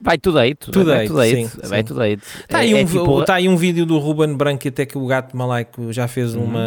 [0.00, 2.18] Vai tudo aí, tudo vai tudo aí, vai tudo aí.
[2.40, 3.24] Está aí, é, um, tipo...
[3.24, 6.42] tá aí um vídeo do Ruben Branco até que o gato malaico já fez uhum.
[6.42, 6.60] uma,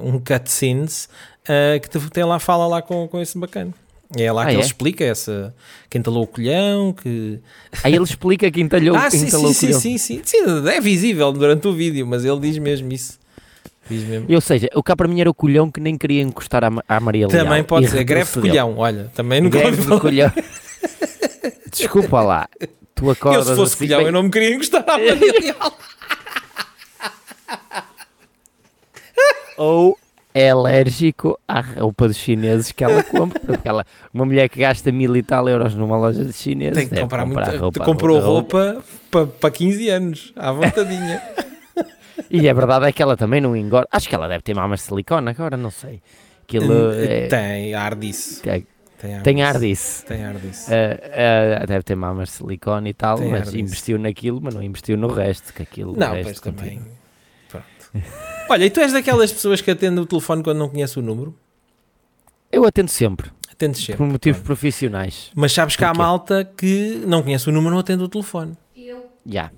[0.00, 1.08] um cutscenes
[1.82, 3.72] que tem lá, fala lá com, com esse bacana.
[4.14, 4.54] É lá ah, que é?
[4.54, 5.54] ele explica essa.
[5.90, 7.40] Quem talou o colhão, que.
[7.82, 9.80] Aí ele explica quem talhou, ah, quem sim, talou sim, o colhão.
[9.80, 10.68] Sim, sim, sim, sim.
[10.68, 13.18] É visível durante o vídeo, mas ele diz mesmo isso.
[13.90, 14.32] Diz mesmo.
[14.32, 17.00] Ou seja, o cá para mim era o colhão que nem queria encostar à, à
[17.00, 17.44] Maria Leal.
[17.44, 18.04] Também pode ser.
[18.04, 19.10] Greve de colhão, olha.
[19.14, 20.32] Também nunca Greve de colhão.
[21.72, 22.48] Desculpa lá.
[22.94, 23.48] Tu acordas.
[23.48, 24.06] Eu se fosse assim, colhão, bem...
[24.06, 25.78] eu não me queria encostar à Maria Leal.
[29.56, 29.98] Ou
[30.36, 33.40] é alérgico à roupa dos chineses que ela compra.
[33.40, 36.88] Porque ela, uma mulher que gasta mil e tal euros numa loja de chineses tem
[36.88, 37.84] que comprar, comprar muita, roupa.
[37.84, 41.22] Comprou roupa, roupa para, para 15 anos, à vontadinha.
[42.30, 43.88] e a verdade é que ela também não engorda.
[43.90, 46.02] Acho que ela deve ter mamas de silicone agora, não sei.
[46.42, 48.42] Aquilo, é, tem ar disso.
[48.46, 48.62] É,
[49.22, 50.04] tem ar disso.
[50.04, 50.70] Tem ar disso.
[50.70, 54.62] Uh, uh, deve ter mamas de silicone e tal, tem mas investiu naquilo, mas não
[54.62, 55.54] investiu no resto.
[55.54, 56.82] Que aquilo, não, pois também.
[57.48, 57.64] Pronto.
[58.48, 61.34] Olha, e tu és daquelas pessoas que atendem o telefone quando não conhece o número?
[62.50, 63.30] Eu atendo sempre.
[63.50, 63.96] Atendo sempre.
[63.96, 64.46] Por motivos pronto.
[64.46, 65.30] profissionais.
[65.34, 68.56] Mas sabes que há malta que não conhece o número não atende o telefone.
[68.76, 69.06] Eu.
[69.26, 69.32] Já.
[69.32, 69.52] Yeah.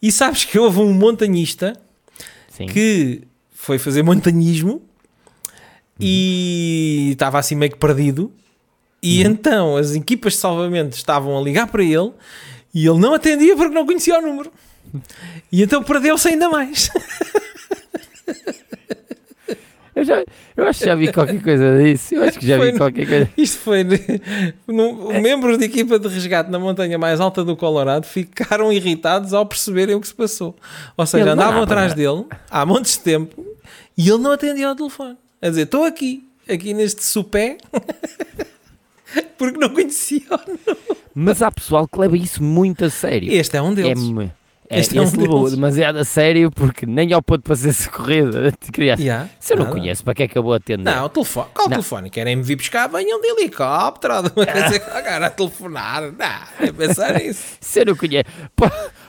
[0.00, 1.72] E sabes que houve um montanhista
[2.48, 2.66] Sim.
[2.66, 4.80] que foi fazer montanhismo uhum.
[5.98, 8.32] e estava assim meio que perdido.
[9.02, 9.30] E uhum.
[9.30, 12.12] então as equipas de salvamento estavam a ligar para ele
[12.72, 14.52] e ele não atendia porque não conhecia o número.
[15.50, 16.90] E então perdeu-se ainda mais.
[19.98, 20.24] Eu, já,
[20.56, 22.14] eu acho que já vi qualquer coisa disso.
[22.14, 23.30] Eu acho que já foi vi qualquer coisa.
[23.36, 23.84] Isto foi.
[24.64, 29.34] No, no, membros de equipa de resgate na montanha mais alta do Colorado ficaram irritados
[29.34, 30.54] ao perceberem o que se passou.
[30.96, 33.44] Ou seja, ele andavam atrás dele há montes de tempo
[33.96, 35.16] e ele não atendia ao telefone.
[35.42, 37.58] A dizer: Estou aqui, aqui neste supé,
[39.36, 40.96] porque não conhecia o número.
[41.12, 43.32] Mas há pessoal que leva isso muito a sério.
[43.32, 43.98] Este é um deles.
[43.98, 44.30] É,
[44.70, 48.52] é, este é um levou demasiado a sério porque nem ao ponto para ser socorrida.
[48.78, 49.76] Yeah, Se eu não nada.
[49.76, 50.84] conheço, para que é que eu vou atender?
[50.84, 51.48] Não, o telefone.
[51.54, 51.76] Qual não.
[51.76, 52.10] telefone?
[52.10, 52.86] Querem me vir buscar?
[52.88, 54.14] Venham de helicóptero.
[54.92, 56.02] Agora a telefonar.
[56.12, 57.42] Não, é pensar nisso.
[57.60, 58.28] Se eu não conheço.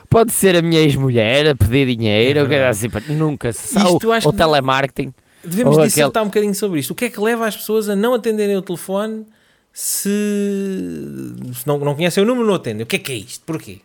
[0.08, 3.98] Pode ser a minha ex-mulher a pedir dinheiro, é assim, nunca se sabe.
[4.24, 5.12] Ou telemarketing.
[5.44, 6.24] Devemos ou dissertar aquele...
[6.24, 6.90] um bocadinho sobre isto.
[6.90, 9.26] O que é que leva as pessoas a não atenderem o telefone
[9.72, 10.08] se,
[11.54, 12.82] se não, não conhecem o número não atendem?
[12.82, 13.44] O que é que é isto?
[13.44, 13.80] Porquê?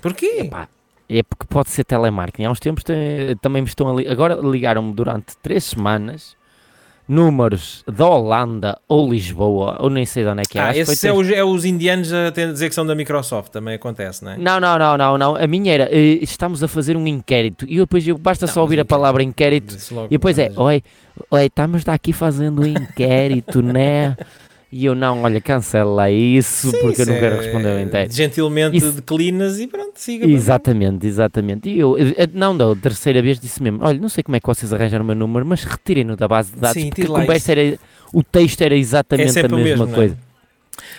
[0.00, 0.40] Porquê?
[0.40, 0.68] Epá,
[1.08, 2.44] é porque pode ser telemarketing.
[2.44, 2.84] Há uns tempos
[3.40, 6.36] também me estão a li agora ligaram-me durante três semanas
[7.08, 10.62] números da Holanda ou Lisboa, ou nem sei de onde é que é.
[10.62, 14.24] Ah, esse é, os, é, os indianos a dizer que são da Microsoft, também acontece,
[14.24, 14.38] não é?
[14.38, 15.36] Não, não, não, não, não.
[15.36, 18.62] A minha era, eh, estamos a fazer um inquérito e depois eu, basta não, só
[18.62, 20.82] ouvir a palavra inquérito e depois é, oi,
[21.30, 24.16] oi, estamos aqui fazendo um inquérito, né?
[24.74, 28.10] E eu não, olha, cancela isso Sim, porque eu não quero responder ao inteiro.
[28.10, 30.26] Gentilmente isso, declinas e pronto, siga.
[30.26, 31.68] Exatamente, exatamente.
[31.68, 31.94] E eu,
[32.32, 35.06] não, da terceira vez disse mesmo: olha, não sei como é que vocês arranjaram o
[35.06, 37.78] meu número, mas retirem-no da base de dados Sim, porque a conversa era,
[38.14, 39.94] o texto era exatamente é a mesma mesmo, é?
[39.94, 40.18] coisa.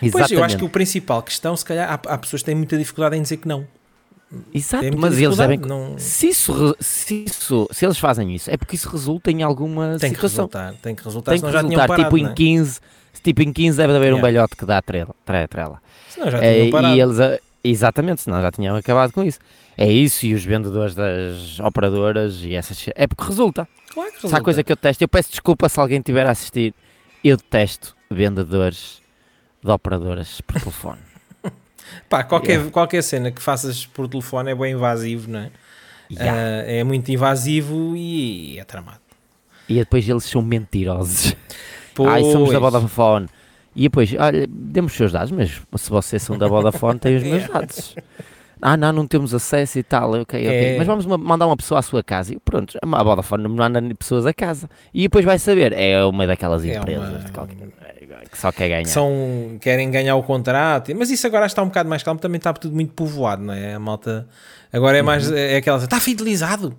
[0.04, 0.10] É?
[0.12, 2.78] Pois, eu acho que o principal questão, se calhar, há, há pessoas que têm muita
[2.78, 3.66] dificuldade em dizer que não.
[4.54, 5.96] Exato, mas eles sabem que não...
[5.98, 10.12] se, isso, se, isso, se eles fazem isso, é porque isso resulta em alguma tem
[10.12, 10.48] situação.
[10.48, 12.80] Que resultar, tem que resultar, tem que resultar, parado, tipo em 15
[13.24, 14.20] tipo em 15 deve haver yeah.
[14.20, 15.16] um belhote que dá trela.
[15.50, 15.82] trela.
[16.10, 17.18] Senão já é, e eles,
[17.64, 19.40] exatamente, senão já tinham acabado com isso.
[19.78, 22.90] É isso e os vendedores das operadoras e essas.
[22.96, 23.68] É porque resulta.
[23.92, 24.36] Claro que resulta.
[24.36, 26.74] Se há coisa que eu detesto, eu peço desculpa se alguém estiver a assistir.
[27.24, 29.02] Eu detesto vendedores
[29.64, 31.00] de operadoras por telefone.
[32.10, 32.72] Pá, qualquer, yeah.
[32.72, 35.52] qualquer cena que faças por telefone é bem invasivo, não é?
[36.12, 36.34] Yeah.
[36.34, 39.00] Uh, é muito invasivo e é tramado.
[39.68, 41.36] E depois eles são mentirosos.
[41.96, 42.10] Pois.
[42.10, 43.28] Ai, somos da Vodafone.
[43.76, 47.24] E depois, olha, demos os seus dados, mas se vocês são da Vodafone, têm os
[47.24, 47.96] meus dados.
[48.62, 50.48] Ah, não, não temos acesso e tal, ok, ok.
[50.48, 50.78] É.
[50.78, 52.34] Mas vamos mandar uma pessoa à sua casa.
[52.34, 54.70] E pronto, a Vodafone não manda pessoas a casa.
[54.94, 57.48] E depois vai saber, é uma daquelas é empresas uma...
[58.30, 58.86] que só quer ganhar.
[58.86, 60.96] São, querem ganhar o contrato.
[60.96, 63.74] Mas isso agora está um bocado mais calmo, também está tudo muito povoado, não é?
[63.74, 64.28] A malta.
[64.72, 65.36] Agora é mais, uhum.
[65.36, 66.74] é aquela, está fidelizado.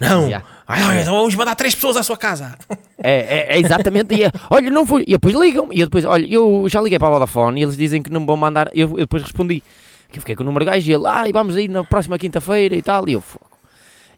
[0.00, 0.24] Não.
[0.24, 0.44] Yeah.
[0.66, 2.56] Ai, então vamos mandar três pessoas à sua casa.
[3.02, 4.14] É, é, é exatamente.
[4.14, 5.02] e, é, olha, não fui.
[5.06, 5.68] E depois ligam.
[5.70, 8.36] E depois, olha, eu já liguei para a Vodafone e eles dizem que não vão
[8.36, 8.70] mandar.
[8.72, 9.62] Eu, eu depois respondi.
[10.08, 12.74] Que eu fiquei com o número gajo e ele, ah, vamos aí na próxima quinta-feira
[12.74, 13.08] e tal.
[13.08, 13.22] E eu.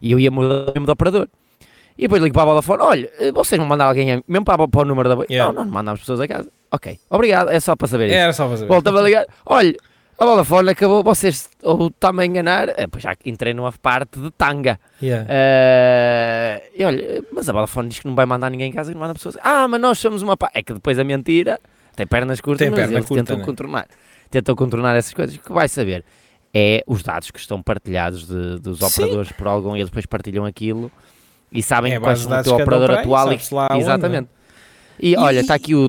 [0.01, 1.27] E eu ia mudar do operador.
[1.97, 4.85] E depois ligo para a Vodafone, olha, vocês não mandar alguém mesmo para, para o
[4.85, 5.25] número da...
[5.29, 5.53] Yeah.
[5.53, 6.49] Não, não, não mandamos pessoas a casa.
[6.71, 8.15] Ok, obrigado, é só para saber isso.
[8.15, 8.67] Era só para saber.
[8.67, 9.75] Volta-me a ligar, olha,
[10.23, 14.31] a Vodafone acabou, vocês ou estão a enganar, é, pois já entrei numa parte de
[14.31, 14.79] tanga.
[15.01, 15.27] Yeah.
[15.29, 18.93] Uh, e olha, mas a Vodafone diz que não vai mandar ninguém em casa e
[18.93, 19.37] não manda pessoas.
[19.43, 20.37] Ah, mas nós somos uma.
[20.53, 21.59] É que depois a mentira
[21.95, 23.45] tem pernas curtas, tem mas perna eles curta, tentam né?
[23.45, 23.87] contornar.
[24.29, 25.35] Tentam contornar essas coisas.
[25.35, 26.03] O que vai saber
[26.53, 29.33] é os dados que estão partilhados de, dos operadores Sim.
[29.37, 30.91] por algum e eles depois partilham aquilo
[31.51, 33.31] e sabem é, quais são o teu operador atual.
[33.31, 33.35] E,
[33.79, 34.29] exatamente.
[34.29, 34.43] Onde?
[34.99, 35.87] E olha, está aqui o.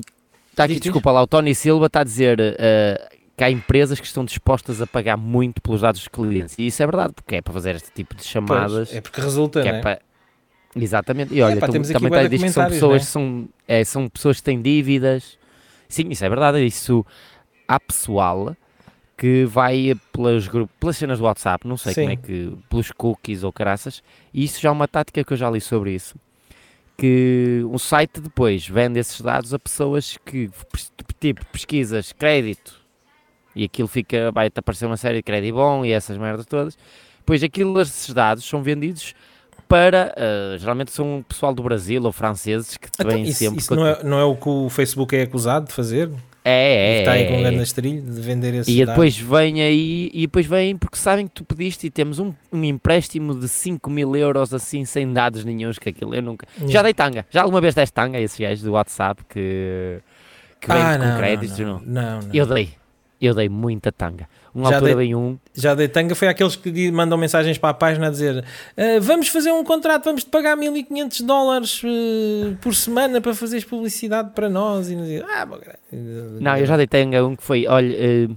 [0.51, 2.39] Está aqui, desculpa lá, o Tony Silva está a dizer.
[2.39, 6.55] Uh, que há empresas que estão dispostas a pagar muito pelos dados dos clientes.
[6.57, 8.89] E isso é verdade, porque é para fazer este tipo de chamadas.
[8.89, 10.01] Pois, é porque resulta, que é, é para...
[10.75, 11.33] Exatamente.
[11.33, 13.05] E olha, é, pá, tu, também está a dizer que são pessoas, é?
[13.05, 15.37] são, é, são pessoas que têm dívidas.
[15.87, 16.65] Sim, isso é verdade.
[16.65, 17.05] Isso
[17.67, 18.55] há pessoal
[19.17, 22.01] que vai pelas, pelas cenas do WhatsApp, não sei Sim.
[22.01, 25.37] como é que, pelos cookies ou caraças, e isso já é uma tática que eu
[25.37, 26.15] já li sobre isso,
[26.97, 30.49] que um site depois vende esses dados a pessoas que,
[31.17, 32.84] tipo, pesquisas crédito
[33.55, 36.77] e aquilo fica, vai-te aparecer uma série de crédito bom e essas merdas todas.
[37.25, 39.15] Pois aquilo, esses dados são vendidos
[39.67, 43.59] para, uh, geralmente são pessoal do Brasil ou franceses que então, vêm isso, sempre...
[43.59, 46.11] Isso não é, não é o que o Facebook é acusado de fazer?
[46.47, 46.99] É, é.
[46.99, 50.45] Está aí com um grande estrilho de vender esses E depois vem aí, e depois
[50.45, 54.53] vem porque sabem que tu pediste e temos um, um empréstimo de 5 mil euros
[54.53, 56.45] assim, sem dados nenhums, que aquilo eu nunca.
[56.57, 56.71] Yeah.
[56.71, 59.99] Já dei tanga, já alguma vez deste tanga a esses gajos do WhatsApp que,
[60.61, 61.57] que vem ah, com não, créditos?
[61.57, 62.69] Não, não, não, Eu dei,
[63.25, 64.27] eu dei muita tanga.
[64.53, 65.37] Uma já altura dei, vem um.
[65.53, 69.27] Já dei tanga, foi aqueles que mandam mensagens para a página a dizer uh, vamos
[69.27, 74.49] fazer um contrato, vamos te pagar 1500 dólares uh, por semana para fazeres publicidade para
[74.49, 74.89] nós.
[74.89, 75.59] E não, ah, bom,
[76.39, 78.35] não, eu já dei tanga um que foi, olha, uh,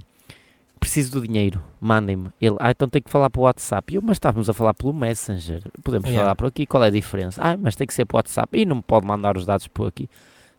[0.81, 2.31] preciso do dinheiro, mandem-me.
[2.41, 3.95] Ele, ah, então tem que falar para o WhatsApp.
[3.95, 6.25] Eu, mas estávamos a falar pelo Messenger, podemos yeah.
[6.25, 7.41] falar por aqui, qual é a diferença?
[7.43, 8.59] Ah, mas tem que ser para o WhatsApp.
[8.59, 10.09] E não me pode mandar os dados por aqui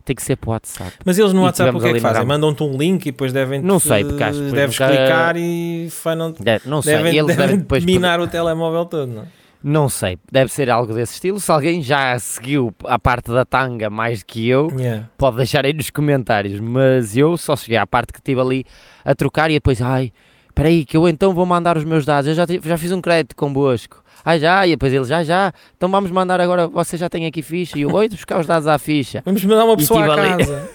[0.04, 0.92] tem que ser para o WhatsApp.
[1.04, 2.24] Mas eles no e WhatsApp o que é que fazem?
[2.24, 4.92] Mandam-te um link e depois devem Não sei, porque acho que deves nunca...
[4.92, 9.40] clicar e não, Deve, não sei, devem, eles devem depois minar o telemóvel todo, não?
[9.62, 11.38] Não sei, deve ser algo desse estilo.
[11.38, 15.06] Se alguém já seguiu a parte da tanga mais que eu, yeah.
[15.18, 16.58] pode deixar aí nos comentários.
[16.58, 18.64] Mas eu só cheguei à parte que estive ali
[19.04, 20.12] a trocar e depois, ai,
[20.48, 22.28] espera aí, que eu então vou mandar os meus dados.
[22.28, 23.99] Eu já, já fiz um crédito convosco.
[24.24, 27.42] Ah, já, e depois ele, já, já, então vamos mandar agora, você já tem aqui
[27.42, 29.22] ficha, e eu, oi, buscar os dados à ficha.
[29.24, 30.44] Vamos mandar uma pessoa à ali...
[30.44, 30.70] casa.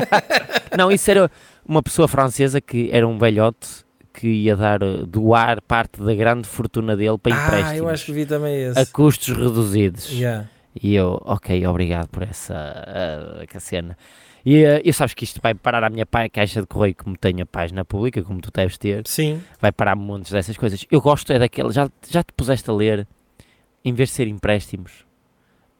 [0.76, 1.30] não, isso era
[1.66, 6.96] uma pessoa francesa que era um velhote que ia dar, doar parte da grande fortuna
[6.96, 7.72] dele para ah, empréstimos.
[7.72, 8.78] Ah, eu acho que vi também esse.
[8.78, 10.10] A custos reduzidos.
[10.10, 10.48] Yeah.
[10.80, 12.54] E eu, ok, obrigado por essa
[13.42, 13.96] uh, cena.
[14.44, 17.42] E uh, eu sabes que isto vai parar a minha caixa de correio, como tenho
[17.42, 19.06] a página pública, como tu deves ter.
[19.06, 19.42] Sim.
[19.60, 20.84] Vai parar montes dessas coisas.
[20.90, 23.06] Eu gosto é daquela, já, já te puseste a ler,
[23.84, 25.04] em vez de ser empréstimos,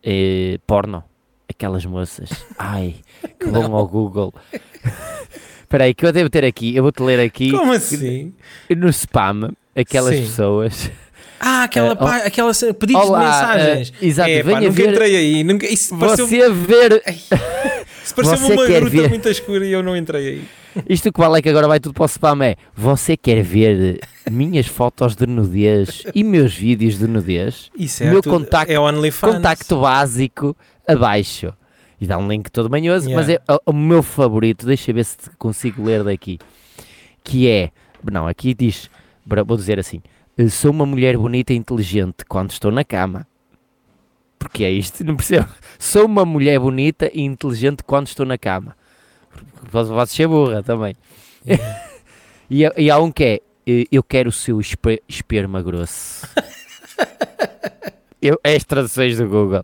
[0.03, 1.03] eh, porno,
[1.48, 2.31] aquelas moças.
[2.59, 2.96] Ai,
[3.38, 4.33] que vão ao Google.
[5.62, 7.51] Espera aí, que eu devo ter aqui, eu vou-te ler aqui.
[7.51, 8.33] Como assim?
[8.77, 10.22] No spam, aquelas Sim.
[10.22, 10.90] pessoas.
[11.40, 13.88] Ah, aquela, uh, pá, aquela pedidos olá, de mensagens.
[13.88, 15.42] Uh, exato, é, pá, nunca ver, entrei aí.
[15.42, 17.03] Nunca, isso você ver.
[18.05, 19.09] Isso pareceu uma gruta ver...
[19.09, 20.45] muito escura e eu não entrei aí.
[20.88, 24.01] Isto que vale é que agora vai tudo para o spam é Você quer ver
[24.31, 27.71] minhas fotos de nudez e meus vídeos de nudez?
[27.79, 29.35] Isso é Meu tudo, contacto, é OnlyFans.
[29.35, 31.53] contacto básico abaixo.
[32.01, 33.17] E dá um link todo manhoso, yeah.
[33.17, 36.38] mas é o, o, meu favorito, deixa eu ver se consigo ler daqui.
[37.23, 37.71] Que é,
[38.11, 38.91] não, aqui diz,
[39.25, 40.03] vou dizer assim,
[40.51, 43.25] sou uma mulher bonita e inteligente quando estou na cama.
[44.42, 45.48] Porque é isto, não percebo.
[45.78, 48.76] Sou uma mulher bonita e inteligente quando estou na cama.
[49.70, 50.96] Pode ser burra também.
[52.50, 53.40] e, e há um que é,
[53.90, 54.61] eu quero o seu
[55.09, 56.26] esperma grosso.
[58.20, 59.62] eu, é as traduções do Google.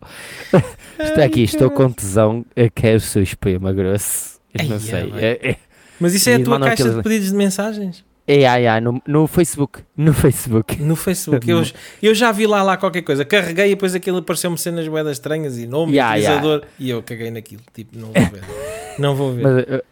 [0.97, 4.39] Está aqui, estou com tesão, eu quero o seu esperma grosso.
[4.53, 5.13] Eu não sei.
[5.17, 5.57] É, é,
[5.99, 8.03] Mas isso é a tua caixa de pedidos de mensagens?
[8.29, 9.81] É, é, é, no, no Facebook.
[9.97, 10.81] No Facebook.
[10.81, 11.49] No Facebook.
[11.49, 11.63] eu,
[12.01, 13.25] eu já vi lá, lá qualquer coisa.
[13.25, 16.59] Carreguei e depois aquilo apareceu-me cenas moedas estranhas e nome, yeah, utilizador.
[16.59, 16.67] Yeah.
[16.79, 17.61] E eu caguei naquilo.
[17.73, 18.43] Tipo, não vou ver.
[18.99, 19.43] não vou ver.
[19.43, 19.83] Mas, uh,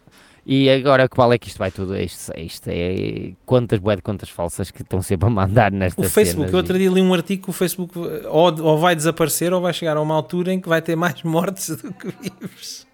[0.46, 1.98] e agora qual é que isto vai tudo?
[1.98, 6.50] Isto, isto é quantas boedas, quantas falsas que estão sempre a mandar nesta O Facebook,
[6.50, 9.74] eu outro dia li um artigo que o Facebook ou, ou vai desaparecer ou vai
[9.74, 12.88] chegar a uma altura em que vai ter mais mortes do que vivos.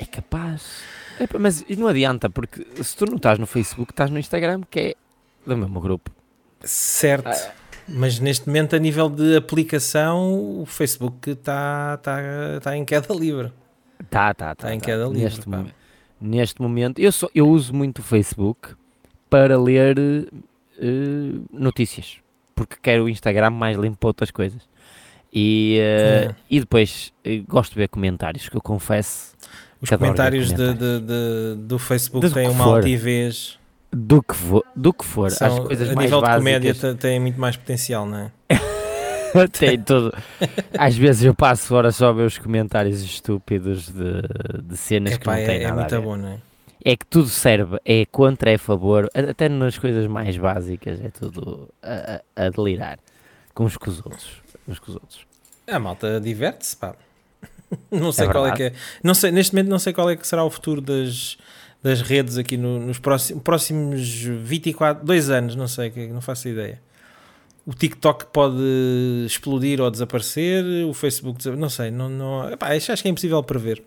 [0.00, 0.62] É capaz.
[1.20, 4.80] É, mas não adianta, porque se tu não estás no Facebook, estás no Instagram, que
[4.80, 4.94] é
[5.46, 6.10] do mesmo grupo.
[6.62, 7.28] Certo.
[7.28, 7.52] Ah.
[7.86, 12.18] Mas neste momento, a nível de aplicação, o Facebook está tá,
[12.62, 13.52] tá em queda livre.
[14.00, 14.52] Está, está, está.
[14.52, 14.86] Está em tá.
[14.86, 15.22] queda livre.
[15.22, 15.74] Neste, momento,
[16.20, 18.74] neste momento, eu, só, eu uso muito o Facebook
[19.28, 22.18] para ler uh, notícias,
[22.54, 24.62] porque quero o Instagram mais limpo para outras coisas.
[25.30, 26.34] E, uh, é.
[26.48, 29.34] e depois uh, gosto de ver comentários, que eu confesso
[29.84, 32.76] os comentários, de, de, de, do Facebook têm uma for.
[32.78, 33.58] altivez.
[33.92, 36.42] Do que, for, do que for, São, as coisas a mais nível básicas.
[36.42, 38.32] de comédia têm muito mais potencial, não é?
[39.52, 40.12] tem tudo.
[40.76, 45.34] Às vezes eu passo horas só a ver os comentários estúpidos de, de cenas Epá,
[45.36, 46.38] que não têm é, nada é muito a bom, não é?
[46.84, 51.68] É que tudo serve, é contra, é favor, até nas coisas mais básicas, é tudo
[51.82, 52.98] a, a, a delirar
[53.54, 54.42] com uns com os outros.
[54.66, 55.26] Uns com os outros.
[55.66, 56.94] A malta diverte-se, pá.
[57.90, 58.72] não sei é qual é que é.
[59.02, 61.36] Não sei, neste momento não sei qual é que será o futuro das,
[61.82, 66.80] das redes aqui no, nos próximos, próximos 24, dois anos, não sei, não faço ideia.
[67.66, 68.62] O TikTok pode
[69.26, 73.82] explodir ou desaparecer, o Facebook, não sei, não, não, epá, acho que é impossível prever.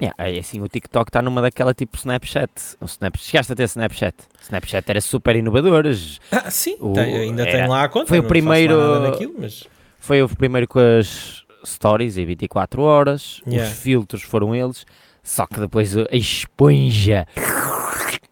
[0.00, 2.50] Yeah, é assim, o TikTok está numa daquela tipo Snapchat.
[2.80, 3.24] O Snapchat.
[3.24, 4.16] Chegaste a ter Snapchat.
[4.42, 5.84] Snapchat era super inovador.
[6.32, 8.06] Ah, sim, o, tem, ainda era, tem lá a conta.
[8.06, 9.00] Foi o primeiro.
[9.00, 9.64] Naquilo, mas...
[10.00, 13.70] Foi o primeiro com as stories e 24 horas, Yeah.
[13.70, 14.84] os filtros foram eles,
[15.22, 17.26] só que depois a esponja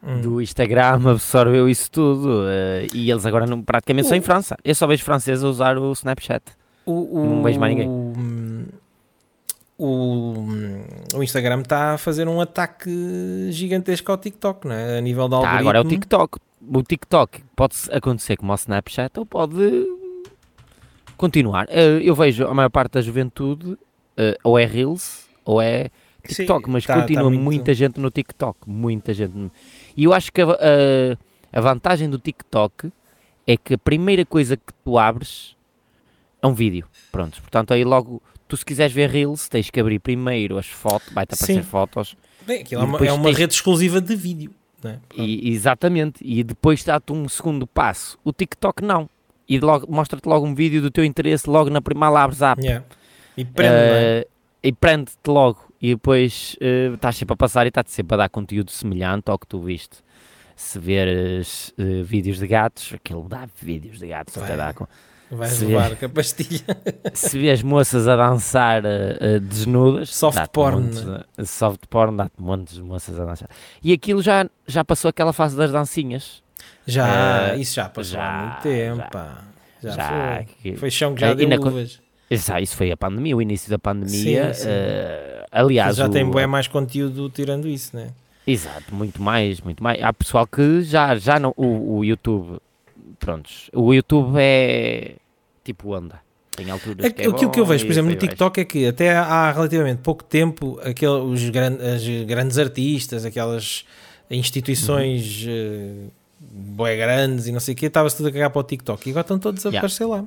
[0.02, 0.20] Hum.
[0.22, 4.56] do Instagram absorveu isso tudo eh, e eles agora não, praticamente são em França.
[4.64, 6.42] Eu só vejo franceses a usar o Snapchat.
[6.86, 8.66] O, o, Não vejo mais ninguém.
[9.78, 10.46] O,
[11.14, 12.90] o Instagram está a fazer um ataque
[13.50, 14.98] gigantesco ao TikTok, não é?
[14.98, 15.60] A nível de Tá, algoritmo.
[15.60, 16.38] agora é o TikTok.
[16.72, 19.86] O TikTok pode acontecer como o Snapchat ou pode
[21.20, 21.66] continuar.
[21.68, 23.76] Eh, Eu vejo a maior parte da juventude
[24.16, 25.84] eh, ou é Reels ou é
[26.24, 29.50] Sim, TikTok, mas tá- tá continua muito- muita gente no TikTok, muita gente.
[29.96, 31.16] E eu acho que a, a-
[31.52, 32.90] a vantagem do TikTok
[33.46, 35.56] é que a primeira coisa que tu abres
[36.42, 36.86] é um vídeo.
[37.12, 41.12] Pronto, portanto aí logo, tu se quiseres ver Reels, tens que abrir primeiro as fotos,
[41.12, 41.68] vai-te aparecer Sim.
[41.68, 44.52] fotos, Bem, aquilo é uma, é uma tens- rede exclusiva de vídeo.
[44.82, 44.96] É?
[45.14, 48.18] e, exatamente, e depois dá-te um segundo passo.
[48.24, 49.10] O TikTok não.
[49.50, 52.62] E logo, mostra-te logo um vídeo do teu interesse, logo na primeira lá abres app.
[52.62, 52.86] Yeah.
[53.36, 54.26] E prende, é?
[54.62, 58.28] Eh, prende-te logo e depois eh, estás sempre a passar e está-te sempre a dar
[58.28, 59.98] conteúdo semelhante ao que tu viste.
[60.54, 64.56] Se veres eh, vídeos de gatos, aquilo dá vídeos de gatos, até Vai.
[64.56, 64.86] dá com-
[65.32, 66.60] Vais se- levar com a pastilha.
[67.14, 71.04] se vês moças a dançar eh, desnudas, Soft porn, montes
[71.38, 73.48] de- soft porn, dá-te montes de moças a dançar.
[73.82, 76.42] E aquilo já, já passou aquela fase das dancinhas.
[76.86, 79.38] Já, Eh, isso já passou já, há muito tempo, já.
[79.82, 80.76] Já, Já, foi.
[80.76, 82.00] Foi chão que já Eh, deu na co- uvas.
[82.30, 84.52] Já, isso foi a pandemia, o início da pandemia.
[84.54, 84.68] Sim, sim.
[84.68, 88.08] eh, aliás, já tem o- bem mais conteúdo tirando isso, né?
[88.46, 90.02] Exato, muito mais, muito mais.
[90.02, 91.52] Há pessoal que já, já não.
[91.56, 92.58] O, o YouTube,
[93.18, 93.70] prontos.
[93.72, 95.16] O YouTube é
[95.64, 96.20] tipo onda.
[96.56, 98.86] Tem alturas que é Aquilo bom que eu vejo, por exemplo, no TikTok é que
[98.86, 103.84] até há relativamente pouco tempo aquele, os gran- as grandes artistas, aquelas
[104.30, 106.06] instituições Uhum.
[106.08, 109.08] uh, bué grandes e não sei o quê, estava-se tudo a cagar para o TikTok
[109.08, 109.78] e agora estão todos a Yeah.
[109.78, 110.24] aparecer lá.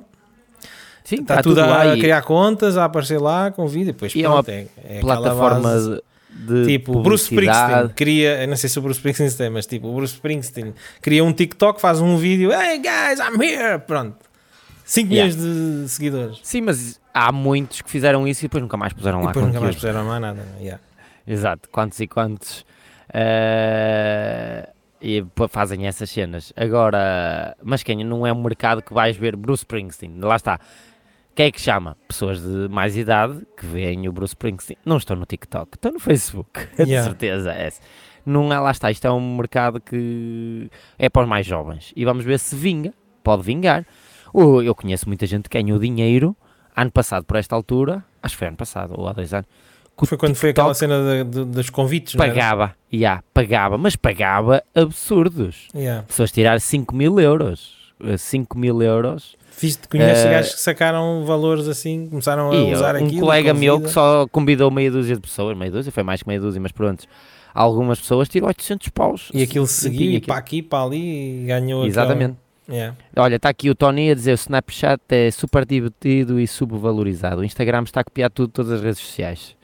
[1.04, 3.92] Sim, Está está tudo, tudo lá a e criar contas, a aparecer lá com vídeo,
[3.92, 5.70] depois E é pronto, é, é plataforma
[6.30, 7.24] de, Tipo, o Bruce.
[7.24, 10.72] Springsteen cria, não sei se o Bruce Springsteen tem, mas tipo, o Bruce Springsteen
[11.02, 14.16] cria um TikTok, faz um vídeo, hey guys, I'm here, pronto.
[14.86, 15.34] 5 Yeah.
[15.34, 16.40] milhões de seguidores.
[16.42, 19.46] Sim, mas há muitos que fizeram isso e depois nunca mais puseram E lá depois
[19.46, 20.40] nunca mais puseram mais nada.
[20.42, 20.46] né?
[20.60, 20.80] Yeah.
[21.26, 22.64] Exato, quantos e quantos
[23.12, 24.68] eh,
[25.04, 26.50] e fazem essas cenas.
[26.56, 30.58] Agora, mas quem não é um mercado que vais ver Bruce Springsteen, lá está.
[31.34, 31.96] Quem é que chama?
[32.08, 34.78] Pessoas de mais idade que veem o Bruce Springsteen.
[34.84, 37.06] Não estão no TikTok, estão no Facebook, de Yeah.
[37.08, 37.52] certeza.
[37.52, 37.70] É.
[38.24, 41.92] Não é, lá está, isto é um mercado que é para os mais jovens.
[41.94, 43.84] E vamos ver se vinga, pode vingar.
[44.34, 46.34] Eu conheço muita gente que ganhou dinheiro
[46.74, 49.46] ano passado, por esta altura, acho que foi ano passado ou há dois anos,
[50.04, 54.62] Foi quando foi TikTok aquela cena de- de- dos convites, pagava, yeah, pagava, mas pagava
[54.74, 55.68] absurdos.
[55.74, 56.02] Yeah.
[56.06, 57.82] Pessoas tirar 5 mil euros.
[58.04, 59.36] eh, 5 mil euros.
[59.52, 63.20] Fiz, conheço Eh, gajos que sacaram valores assim, começaram a eu- usar um aquilo.
[63.20, 66.40] colega meu que só convidou meia dúzia de pessoas, meia dúzia, foi mais que meia
[66.40, 67.04] dúzia, mas pronto.
[67.54, 69.30] Algumas pessoas tirou 800 paus.
[69.32, 72.36] E aquilo seguiu e para aqui, para ali e ganhou aquela- Exatamente.
[72.68, 72.96] Yeah.
[73.16, 77.42] Olha, está aqui o Tony a dizer o Snapchat é super divertido e subvalorizado.
[77.42, 79.54] O Instagram está a copiar tudo, todas as redes sociais.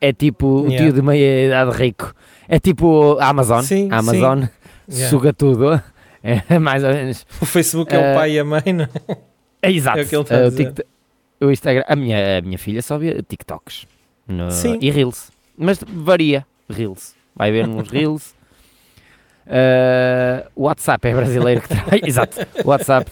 [0.00, 0.84] É tipo o Yeah.
[0.86, 2.12] tio de meia idade rico.
[2.48, 3.62] É tipo a Amazon.
[3.62, 4.44] Sim, a Amazon
[4.88, 5.10] Yeah.
[5.10, 5.80] suga tudo.
[6.22, 7.26] É mais ou menos.
[7.40, 9.16] O Facebook é Eh, o pai e a mãe, não é?
[9.62, 9.98] É exato.
[9.98, 10.64] É o que ele está a Eh, o, dizer.
[10.66, 10.88] TikTok-
[11.40, 13.86] o Instagram, a minha, a minha filha só vê TikToks
[14.26, 14.78] no- Sim.
[14.80, 16.44] e Reels, mas varia.
[16.68, 18.34] Reels, vai ver uns Reels.
[19.46, 22.02] Eh, o WhatsApp é brasileiro que traz.
[22.04, 22.36] exato.
[22.64, 23.10] O WhatsApp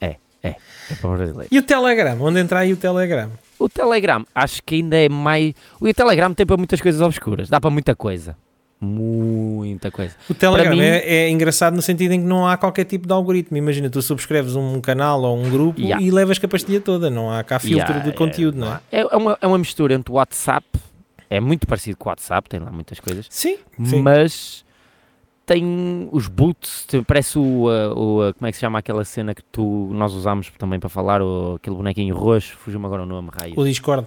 [0.00, 1.48] é, é, é para o brasileiro.
[1.52, 2.16] E o Telegram?
[2.22, 3.30] Onde entra aí o Telegram?
[3.64, 5.54] O Telegram, acho que ainda é mais.
[5.80, 8.36] O Telegram tem para muitas coisas obscuras, dá para muita coisa.
[8.78, 10.14] Muita coisa.
[10.28, 13.12] O Telegram mim- é, é engraçado no sentido em que não há qualquer tipo de
[13.14, 13.56] algoritmo.
[13.56, 16.04] Imagina, tu subscreves um canal ou um grupo Yeah.
[16.04, 17.08] e levas com a pastilha toda.
[17.08, 18.80] Não há cá filtro Yeah, de conteúdo, não é?
[18.92, 20.66] É, é uma, é uma mistura entre o WhatsApp,
[21.30, 23.26] é muito parecido com o WhatsApp, tem lá muitas coisas.
[23.30, 24.02] Sim, sim.
[24.02, 24.63] mas
[25.46, 29.90] tem os boots, parece o, o, como é que se chama aquela cena que tu,
[29.92, 33.54] nós usámos também para falar, o, aquele bonequinho roxo, fugiu-me agora o nome, raio.
[33.56, 34.06] O Discord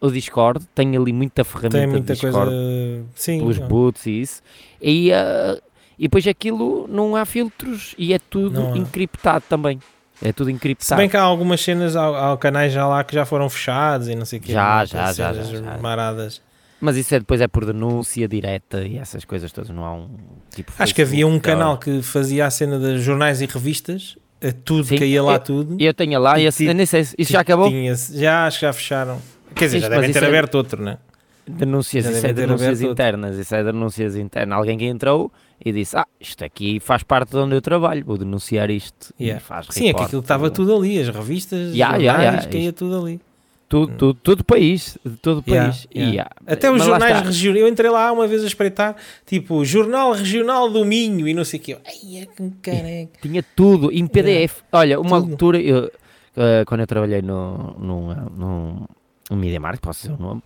[0.00, 3.04] O Discord tem ali muita ferramenta tem muita Discord, coisa.
[3.14, 3.68] Sim, pelos não.
[3.68, 4.42] boots e isso,
[4.80, 5.60] e, uh,
[5.98, 9.80] e depois aquilo não há filtros e é tudo Não encriptado também,
[10.22, 10.98] é tudo Se encriptado.
[10.98, 14.14] bem que há algumas cenas, há, há canais já lá que já foram fechados e
[14.14, 14.52] não sei o quê.
[14.52, 15.78] Já, não, já, já, cenas já, já.
[15.78, 16.42] Maradas.
[16.84, 20.08] Mas isso é, depois é por denúncia direta e essas coisas todas, não há um
[20.54, 24.18] tipo Acho que havia um canal que fazia a cena de jornais e revistas,
[24.64, 25.76] tudo, Sim, caía lá eu- tudo.
[25.80, 27.70] E eu tenho lá, e esse, eu nem sei, se- isso já acabou?
[28.12, 29.18] Já, acho que já fecharam.
[29.54, 30.98] Quer dizer, Sim, já devem isso ter é- aberto outro, né?
[31.46, 32.92] Denúncias, Já isso é devem ter denúncias aberto outro.
[33.04, 34.58] internas, isso é denúncias internas.
[34.58, 35.32] Alguém que entrou
[35.64, 39.40] e disse, ah, isto aqui faz parte de onde eu trabalho, vou denunciar isto Yeah.
[39.40, 42.48] e faz Sim, é que aquilo estava tudo ali, as revistas, Yeah, jornais, yeah, yeah,
[42.50, 43.20] caía isto- tudo ali.
[43.68, 43.96] Tudo, Hum.
[43.96, 45.88] tudo, todo o país, de todo o Yeah, país.
[45.94, 46.12] yeah.
[46.14, 47.62] E, ah, Até os mas jornais regionais.
[47.62, 48.94] Eu entrei lá uma vez a espreitar,
[49.26, 51.78] tipo, Jornal Regional do Minho e não sei o quê.
[51.84, 53.18] Ai, é que careca.
[53.22, 54.62] Tinha tudo em PDF.
[54.70, 55.32] Olha, uma Tudo.
[55.32, 55.90] altura, eu,
[56.36, 58.86] eh, quando eu trabalhei no, num, eh, num,
[59.30, 60.42] num Media Market, posso dizer o nome,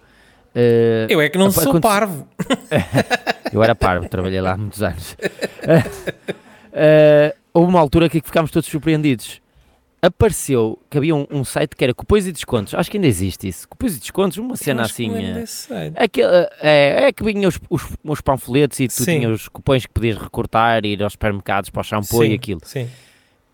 [0.55, 2.27] eh, Eu é que não sou parvo.
[3.53, 5.17] eu era parvo, trabalhei lá há muitos anos.
[6.81, 9.41] Eh, houve uma altura que ficámos todos surpreendidos.
[10.01, 12.73] Apareceu que havia um, um site que era cupons e descontos.
[12.73, 13.69] Acho que ainda existe isso.
[13.69, 15.11] Cupons e descontos, uma cena que assim.
[15.13, 16.09] é
[16.61, 19.21] é, é que vinham os, os, os panfletos e tu Sim.
[19.21, 22.61] tinhas os cupons que podias recortar, ir aos supermercados para o shampoo e Sim, aquilo.
[22.65, 22.89] Sim.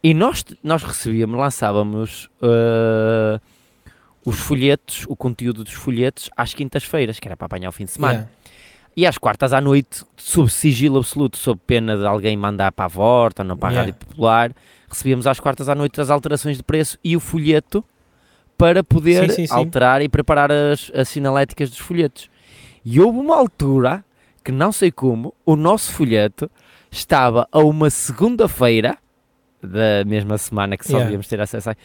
[0.02, 3.40] E nós, nós recebíamos, lançávamos uh,
[4.22, 7.92] os folhetos, o conteúdo dos folhetos às quintas-feiras, que era para apanhar o fim de
[7.92, 8.12] semana.
[8.12, 8.30] Yeah.
[8.96, 12.88] E às quartas à noite, sob sigilo absoluto, sob pena de alguém mandar para a
[12.88, 13.92] Vorta ou não para a Yeah.
[13.92, 14.52] Rádio Popular,
[14.94, 17.84] recebíamos às quartas à noite as alterações de preço e o folheto
[18.56, 19.54] para poder Sim, sim, sim.
[19.54, 22.30] alterar e preparar as, as sinaléticas dos folhetos.
[22.84, 24.04] E houve uma altura
[24.44, 26.50] que não sei como, o nosso folheto
[26.90, 28.96] estava a uma segunda-feira
[29.62, 31.04] da mesma semana que só Yeah.
[31.06, 31.76] devíamos ter acesso a,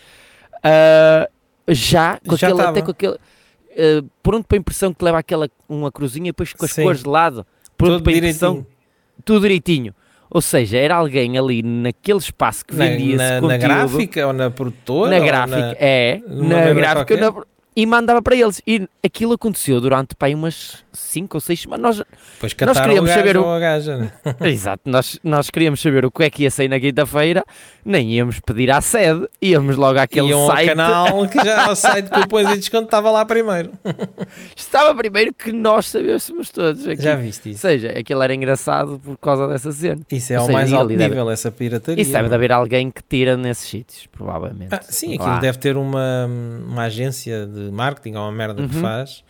[0.64, 1.30] ah,
[1.70, 5.49] já com Já aquele, até com aquele ah, pronto para a impressão que leva aquela
[5.68, 7.45] uma cruzinha e depois com as cores de lado
[7.78, 8.76] pronto Todo para a impressão direitinho.
[9.24, 9.95] tudo direitinho
[10.30, 14.27] ou seja, era alguém ali naquele espaço que Na, vendia esse na, na conteúdo gráfica
[14.27, 15.19] ou na produtora?
[15.19, 17.34] na gráfica, é, numa na gráfica na-
[17.82, 18.61] e mandava para eles.
[18.67, 21.97] E aquilo aconteceu durante pá, umas 5 ou 6 semanas.
[21.97, 22.05] Nós,
[22.39, 24.11] Pois Nós queríamos o saber o- ou gaja, né?
[24.41, 27.43] exato, nós, nós queríamos saber o que é que ia sair na quinta-feira,
[27.86, 30.69] nem íamos pedir à sede, íamos logo àquele Iam site.
[30.69, 33.71] ao canal que já o site de cupons e desconto estava lá primeiro.
[34.55, 36.88] Estava primeiro que nós sabíamos todos.
[36.88, 37.01] Aqui.
[37.01, 37.61] Já viste Ou isso?
[37.61, 40.01] seja, aquilo era engraçado por causa dessa cena.
[40.11, 42.01] Isso é Ou ao seja, mais alto deve- nível, essa pirataria.
[42.01, 42.36] Isso deve de mano.
[42.36, 44.73] haver alguém que tira nesses sítios, provavelmente.
[44.73, 45.39] Ah, sim, aquilo Lá.
[45.39, 46.27] deve ter uma,
[46.67, 48.82] uma agência de marketing ou uma merda que Uhum.
[48.82, 49.24] faz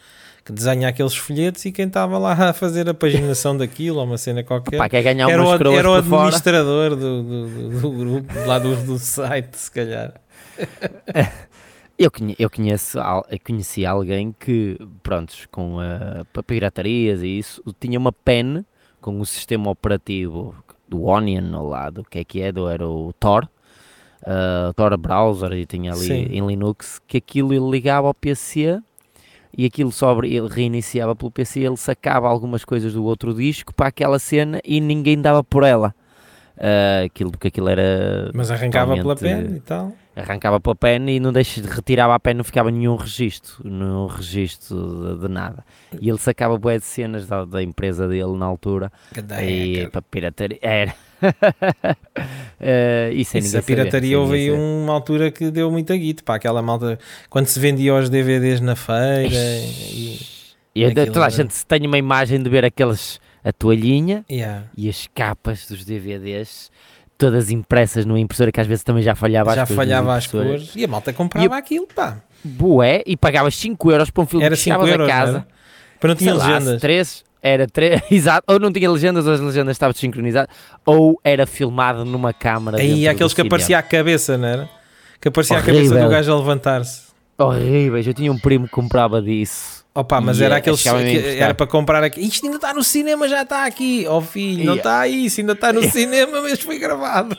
[0.46, 4.18] que desenha aqueles folhetos e quem estava lá a fazer a paginação daquilo ou uma
[4.18, 8.58] cena qualquer Pá, quer ganhar era, o, era o administrador do, do, do- grupo, lá
[8.58, 10.14] do, do site, se calhar.
[11.98, 12.10] Eu,
[12.40, 12.98] eu conheço,
[13.46, 18.64] conheci alguém que, prontos, com a piratarias e isso, tinha uma pen
[19.02, 20.56] com o sistema operativo
[20.88, 23.50] do Onion ao lado, o que é que é, do, era o Tor,
[24.24, 26.28] uh, Tor Browser, e tinha ali Sim.
[26.32, 28.80] em Linux, que aquilo ele ligava ao PC
[29.58, 33.88] e aquilo sobre, ele reiniciava pelo PC, ele sacava algumas coisas do outro disco para
[33.88, 35.94] aquela cena e ninguém dava por ela.
[36.56, 39.94] Uh, aquilo, porque aquilo era Mas arrancava pela pena e tal.
[40.14, 45.16] arrancava pela pen e não deixa, retirava a pen, não ficava nenhum registro, nenhum registro
[45.16, 45.64] de, de nada.
[46.02, 48.92] E ele sacava bué de cenas da, da empresa dele na altura
[49.42, 50.60] e para pirataria.
[50.62, 50.94] Era.
[52.60, 55.96] Eh, isso é Isso, a pirataria saber, houve sem aí uma altura que deu muita
[55.96, 57.00] guita para aquela malta
[57.30, 60.20] quando se vendia os DVDs na feira e,
[60.76, 64.66] E ainda toda a gente tem uma imagem de ver aqueles, a toalhinha yeah.
[64.76, 66.70] e as capas dos DVDs,
[67.18, 70.16] todas impressas numa impressora que às vezes também já falhava já as cores das falhava
[70.16, 72.18] as cores e a malta comprava aquilo, pá.
[72.44, 75.26] Bué, e pagavas 5 euros para um filme Era que 5 chegavas euros, a não
[75.26, 75.48] casa.
[76.00, 76.82] Para não tinha legendas.
[76.82, 80.54] três, era três, exato, ou não tinha legendas, ou as legendas estavam desincronizadas,
[80.86, 82.78] ou era filmado numa câmara.
[82.78, 84.70] Dentro aqueles que aparecia a cabeça, não era?
[85.22, 86.04] Que aparecia a cabeça Horrível.
[86.04, 87.02] do gajo a levantar-se.
[87.38, 89.80] Horríveis, eu tinha um primo que comprava disso.
[89.96, 90.90] Opa, mas E, era aqueles que
[91.40, 92.22] era para comprar aqui.
[92.22, 94.06] Isto ainda está no cinema, já está aqui.
[94.08, 97.36] Ó filho, não E- está aí, isso ainda está no cinema, mas foi gravado.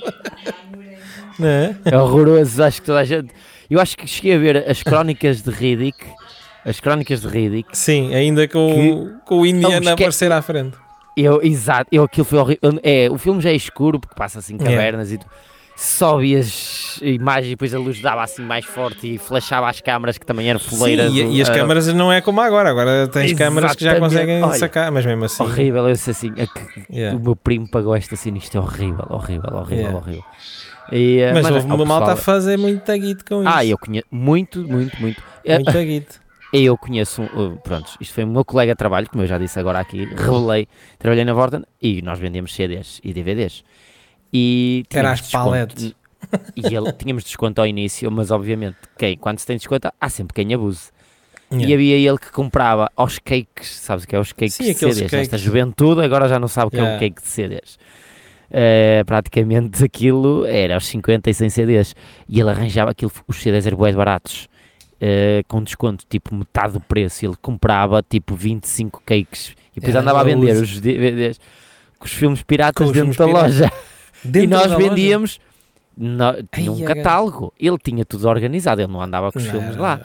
[1.40, 1.74] é?
[1.84, 3.30] É horroroso, acho que toda a gente.
[3.68, 5.98] Eu acho que cheguei a ver as crónicas de Riddick,
[6.64, 7.76] as crónicas de Riddick.
[7.76, 10.76] Sim, ainda com, o- com o a esque- aparecer à frente.
[11.16, 12.78] Eu, exato, eu aquilo foi horrível.
[12.82, 14.70] É, o filme já é escuro porque passa assim Yeah.
[14.76, 15.26] cavernas e tu
[15.76, 20.18] só vias imagens e depois a luz dava assim mais forte e flashava as câmaras
[20.18, 21.12] que também eram Sim, foleiras.
[21.12, 22.70] e, e as ah, câmaras não é como agora.
[22.70, 25.42] Agora tens câmaras que já conseguem Olha, sacar, mas mesmo assim.
[25.42, 27.16] Horrível, eu disse assim, é que Yeah.
[27.18, 29.98] o meu primo pagou esta cena, isto é horrível, horrível, horrível, Yeah.
[29.98, 30.24] horrível.
[30.92, 33.52] E, eh, Mas, mas houve uma malta a fazer muito guito com isso.
[33.54, 35.22] Ah, eu conheço, muito, muito, muito.
[35.44, 36.20] Eh, Muito guito.
[36.52, 39.38] Eu conheço, um, uh, pronto, isto foi o meu colega de trabalho, como eu já
[39.38, 40.66] disse agora aqui, revelei,
[40.98, 43.62] trabalhei na Vorten e nós vendíamos CDs e DVDs.
[44.32, 45.94] E as paletes.
[46.56, 50.34] E ele, tínhamos desconto ao início, mas obviamente, quem, quando se tem desconto, há sempre
[50.34, 50.90] quem abuse.
[51.52, 51.74] E Yeah.
[51.74, 55.00] havia ele que comprava aos cakes, sabes o que é os cakes Sim, de CDs?
[55.00, 55.14] cakes.
[55.14, 57.00] Esta juventude agora já não sabe o que é um Yeah.
[57.00, 57.78] cake de CDs.
[58.52, 61.94] Eh, praticamente aquilo era aos 50 e 100 CDs.
[62.28, 64.48] E ele arranjava aquilo, os CDs eram baratos,
[65.00, 67.24] eh, com desconto, tipo metade do preço.
[67.24, 70.78] Ele comprava tipo 25 cakes e depois Era andava a vender os
[71.98, 73.72] com os filmes piratas os dentro filmes da loja.
[74.24, 75.40] Dentro e nós vendíamos.
[75.96, 79.76] no- tinha um catálogo, ele tinha tudo organizado, ele não andava com os Não, filmes
[79.76, 80.00] lá.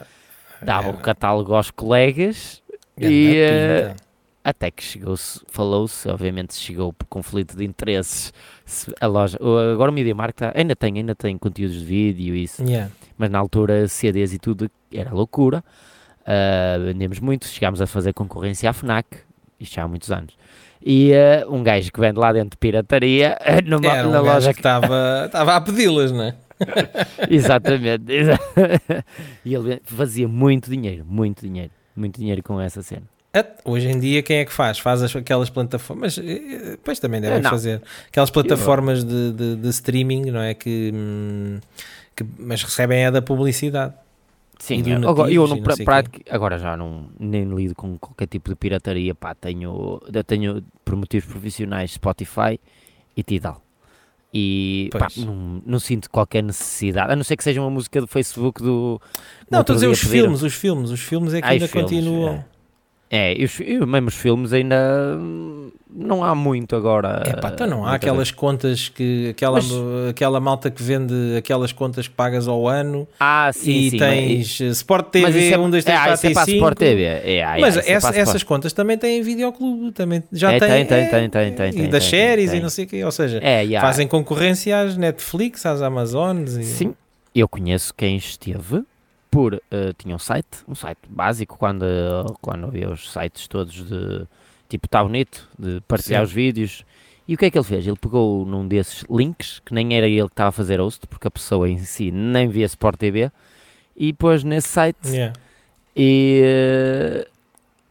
[0.62, 2.62] dava o catálogo aos colegas
[2.98, 3.38] e
[3.92, 3.96] uh,
[4.46, 8.32] até que chegou-se, falou-se, obviamente chegou por conflito de interesses.
[9.02, 9.40] A loja,
[9.74, 12.92] agora o Media Market tá, ainda tem, ainda tem conteúdos de vídeo e isso, yeah.
[13.18, 15.64] mas na altura CDs e tudo era loucura.
[16.22, 19.18] Uh, vendemos muito, chegámos a fazer concorrência à FNAC,
[19.60, 20.38] isto já há muitos anos.
[20.80, 24.54] E uh, um gajo que vende lá dentro de pirataria numa, era um na loja
[24.54, 26.36] que estava a pedi-las, não é?
[27.32, 28.06] Exatamente.
[29.44, 33.15] e ele fazia muito dinheiro, muito dinheiro, muito dinheiro com essa cena.
[33.64, 34.80] Hoje em dia, quem é que faz?
[34.80, 36.18] Faz aquelas plataformas.
[36.18, 37.50] Mas, eh, eh, pois também devem não.
[37.50, 37.82] fazer.
[38.08, 40.54] Aquelas plataformas de, de, de, streaming, não é?
[40.54, 41.60] Que, hum,
[42.16, 43.94] que, mas recebem a da publicidade.
[44.60, 48.50] Sim, eu, agora, eu não, pra, prática, agora já não nem lido com qualquer tipo
[48.50, 49.14] de pirataria.
[49.14, 52.60] Pá, tenho, eu tenho por motivos profissionais Spotify
[53.18, 53.62] e Tidal
[54.38, 58.08] e pá, não, não, sinto qualquer necessidade, a não ser que seja uma música do
[58.08, 59.00] Facebook do.
[59.50, 62.34] Não, estou a dizer os filmes, os filmes, os filmes é que ainda filmes, continuam.
[62.34, 62.55] É.
[63.16, 65.18] É, e, os, e mesmo os filmes ainda
[65.96, 67.24] não há muito agora.
[67.26, 69.72] É pá, então não há aquelas contas que aquela, mas,
[70.10, 74.60] aquela malta que vende aquelas contas que pagas ao ano ah, sim, e sim, tens
[74.60, 76.52] mas, Sport TV, é, 1, 2, 3, 4 e 5.
[76.52, 77.04] Sport TV.
[77.04, 81.10] É, é, mas é, essa, essas contas também têm videoclube, também já é, tem, tem,
[81.10, 83.42] tem, tem, tem, e das séries e não sei o quê, ou seja,
[83.80, 86.58] fazem concorrência às Netflix, às Amazones.
[86.58, 86.64] E...
[86.66, 86.96] Sim,
[87.34, 88.84] eu conheço quem esteve
[89.36, 89.60] por uh,
[89.98, 91.86] tinha um site, um site básico quando,
[92.40, 94.26] quando havia os sites todos de
[94.70, 96.24] tipo está bonito, de partilhar Sim.
[96.24, 96.86] os vídeos.
[97.28, 97.86] E o que é que ele fez?
[97.86, 101.28] Ele pegou num desses links, que nem era ele que estava a fazer host, porque
[101.28, 103.30] a pessoa em si nem via Sport TV,
[103.94, 105.10] e pôs nesse site.
[105.10, 105.34] Yeah.
[105.94, 106.42] E
[107.26, 107.30] uh,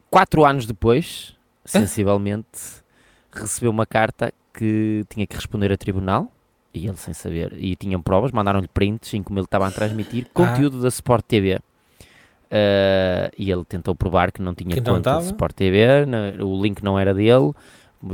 [0.08, 2.82] quatro anos depois, sensivelmente,
[3.30, 6.32] recebeu uma carta que tinha que responder a tribunal
[6.74, 10.26] e ele sem saber, e tinham provas, mandaram-lhe prints em como ele estava a transmitir
[10.26, 10.30] ah.
[10.34, 11.54] conteúdo da Sport TV.
[11.54, 11.60] Uh,
[12.50, 15.86] eh, e ele tentou provar que não tinha que conta não de Sport TV,
[16.40, 17.52] o link não era dele,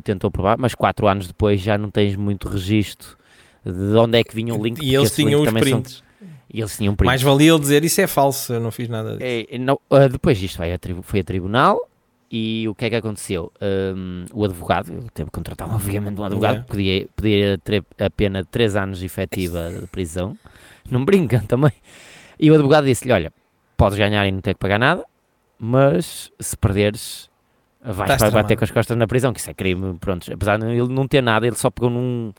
[0.04, 3.16] tentou provar, mas quatro anos depois já não tens muito registro
[3.64, 4.82] de onde é que vinha o link.
[4.82, 5.94] E eles tinham os prints.
[5.94, 7.06] São, e eles tinham prints.
[7.06, 9.46] Mais valia ele dizer isso é falso, eu não fiz nada disso.
[9.50, 11.89] É, não, uh, depois disto foi a, foi a tribunal
[12.30, 13.52] e o que é que aconteceu?
[13.60, 18.48] Um, o advogado, teve que contratar obviamente um advogado, podia, podia ter a pena de
[18.48, 20.38] 3 anos efetiva de prisão,
[20.88, 21.72] não brinca também.
[22.38, 23.32] E o advogado disse-lhe: Olha,
[23.76, 25.04] podes ganhar e não ter que pagar nada,
[25.58, 27.28] mas se perderes,
[27.82, 29.98] vais para bater com as costas na prisão, que isso é crime.
[29.98, 32.32] Pronto, apesar de ele não ter nada, ele só pegou num,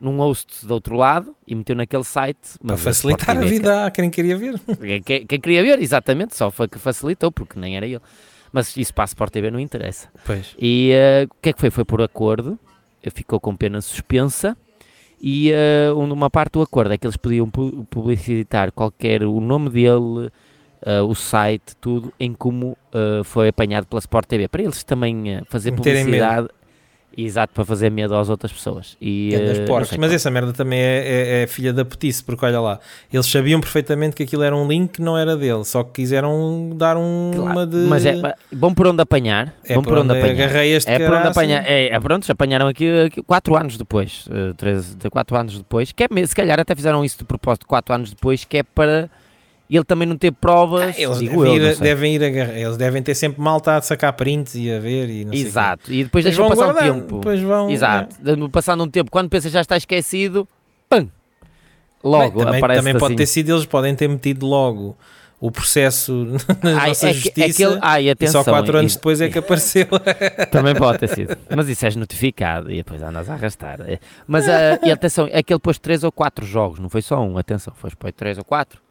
[0.00, 2.58] num host do outro lado e meteu naquele site.
[2.66, 4.60] Para facilitar a vida a quem queria ver.
[5.04, 8.00] Quem, quem, queria ver, exatamente, só foi que facilitou, porque nem era ele
[8.52, 10.08] mas isso para a Sport TV não interessa.
[10.24, 10.54] Pois.
[10.58, 11.70] E uh, o que é que foi?
[11.70, 12.58] Foi por acordo,
[13.12, 14.56] ficou com pena suspensa
[15.20, 20.30] e uh, uma parte do acordo é que eles podiam publicitar qualquer, o nome dele,
[20.82, 25.42] uh, o site, tudo, em como uh, foi apanhado pela Sport TV, para eles também
[25.46, 26.48] fazer publicidade
[27.16, 28.96] Exato, para fazer medo às outras pessoas.
[29.00, 29.96] E, uh, porcos.
[29.96, 32.80] Mas essa merda também é, é, é, filha da putice, porque olha lá,
[33.12, 36.70] eles sabiam perfeitamente que aquilo era um link que não era dele, só que quiseram
[36.74, 37.76] dar um, claro, uma de.
[37.76, 38.14] Mas é
[38.52, 39.52] bom por onde apanhar.
[39.64, 40.64] É bom por onde, onde apanhar.
[40.64, 41.64] Este é por onde apanhar.
[41.66, 44.28] É, é pronto, apanharam aqui 4 anos depois.
[44.56, 45.92] 3, 4 anos depois.
[45.92, 49.10] Que é, se calhar até fizeram isso de propósito 4 anos depois, que é para
[49.70, 50.96] e ele também não teve provas.
[50.96, 54.56] Ah, eles devem, ir, devem ir a, eles devem ter sempre malta a sacar prints
[54.56, 57.16] e a ver e não Exato, e depois deixam passar guardar, um tempo.
[57.18, 58.48] Depois vão, Exato, é.
[58.48, 60.46] passando um tempo, quando pensa já está esquecido,
[60.88, 61.08] pum,
[62.02, 63.16] logo Bem, também, aparece Também pode assim.
[63.16, 64.96] ter sido, eles podem ter metido logo
[65.38, 66.26] o processo
[66.64, 69.38] na ai, nossa é justiça aquele, ai, atenção, e só 4 anos depois é que
[69.38, 69.86] apareceu.
[70.50, 71.36] Também pode ter sido.
[71.48, 73.78] Mas isso és notificado e depois andas a arrastar.
[74.26, 77.22] Mas uh, e atenção, é que ele pôs 3 ou 4 jogos, não foi só
[77.22, 78.89] um, atenção, foi 3 ou 4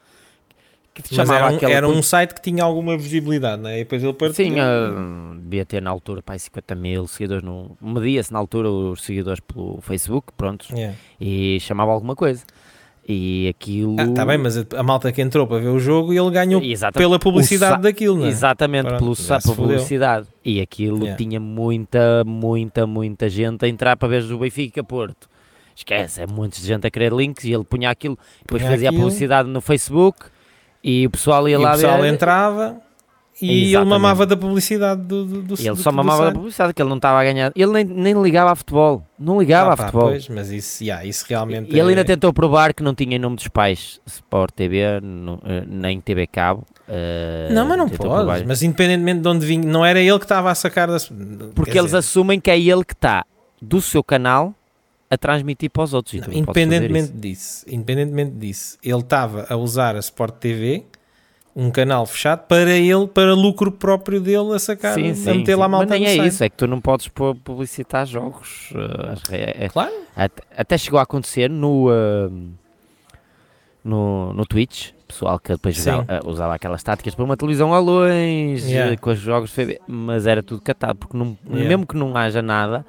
[1.03, 3.77] que Mas era, um, era um, site que tinha alguma visibilidade, não é?
[3.77, 4.45] E depois ele partiu.
[4.45, 7.43] Sim, uh, devia ter na altura pá, 50 mil seguidores.
[7.43, 10.95] No, media-se na altura os seguidores pelo Facebook, pronto, yeah.
[11.19, 12.43] e chamava alguma coisa.
[13.11, 13.95] E aquilo.
[13.99, 17.07] Ah, tá bem, mas a, malta que entrou para ver o jogo ele ganhou Exatamente.
[17.07, 18.29] pela publicidade daquilo, não é?
[18.29, 20.27] Exatamente, pelo, pela publicidade.
[20.45, 21.17] E aquilo yeah.
[21.17, 25.27] tinha muita, muita, muita gente a entrar para ver o Benfica Porto.
[25.75, 29.01] Esquece, é muita gente a querer links e ele punha aquilo, depois punha fazia aquilo.
[29.01, 30.27] a publicidade no Facebook
[30.83, 32.13] e o pessoal ia e lá o pessoal ver...
[32.13, 32.81] entrava
[33.41, 33.75] e Exatamente.
[33.75, 36.97] ele mamava da publicidade do, do, do Ele só mamava da publicidade, que ele não
[36.97, 37.53] estava a ganhar.
[37.55, 39.01] Ele nem, nem ligava a futebol.
[39.17, 40.09] Não ligava ah, pá, a futebol.
[40.09, 41.73] Pois, mas isso, yeah, isso realmente.
[41.73, 41.81] E é...
[41.81, 44.99] ele ainda tentou provar que não tinha em nome dos pais Sport TV, eh,
[45.67, 46.65] nem TV Cabo.
[46.87, 48.45] Uh, não, mas não pode.
[48.45, 51.09] Mas independentemente de onde vinha, não era ele que estava a sacar das.
[51.55, 51.97] Porque eles dizer...
[51.97, 53.25] assumem que é ele que está
[53.61, 54.53] do seu canal
[55.09, 56.21] a transmitir para os outros.
[56.21, 60.85] Não, independentemente disso, independentemente disso, ele estava a usar a Sport TV
[61.55, 65.53] um canal fechado para ele, para lucro próprio dele a sacar, sim, sim, a meter
[65.53, 65.59] sim.
[65.59, 66.27] lá malta Mas nem é site.
[66.27, 67.09] isso, é que tu não podes
[67.43, 68.71] publicitar jogos.
[68.71, 69.91] Uh, é, é, claro.
[70.15, 72.49] Até, até, chegou a acontecer no, uh,
[73.83, 77.79] no, no Twitch, pessoal que depois usava, uh, usava, aquelas táticas para uma televisão a
[77.79, 78.95] longe, yeah.
[78.95, 79.53] com os jogos,
[79.87, 81.67] mas era tudo catado, porque não, yeah.
[81.67, 82.85] mesmo que não haja nada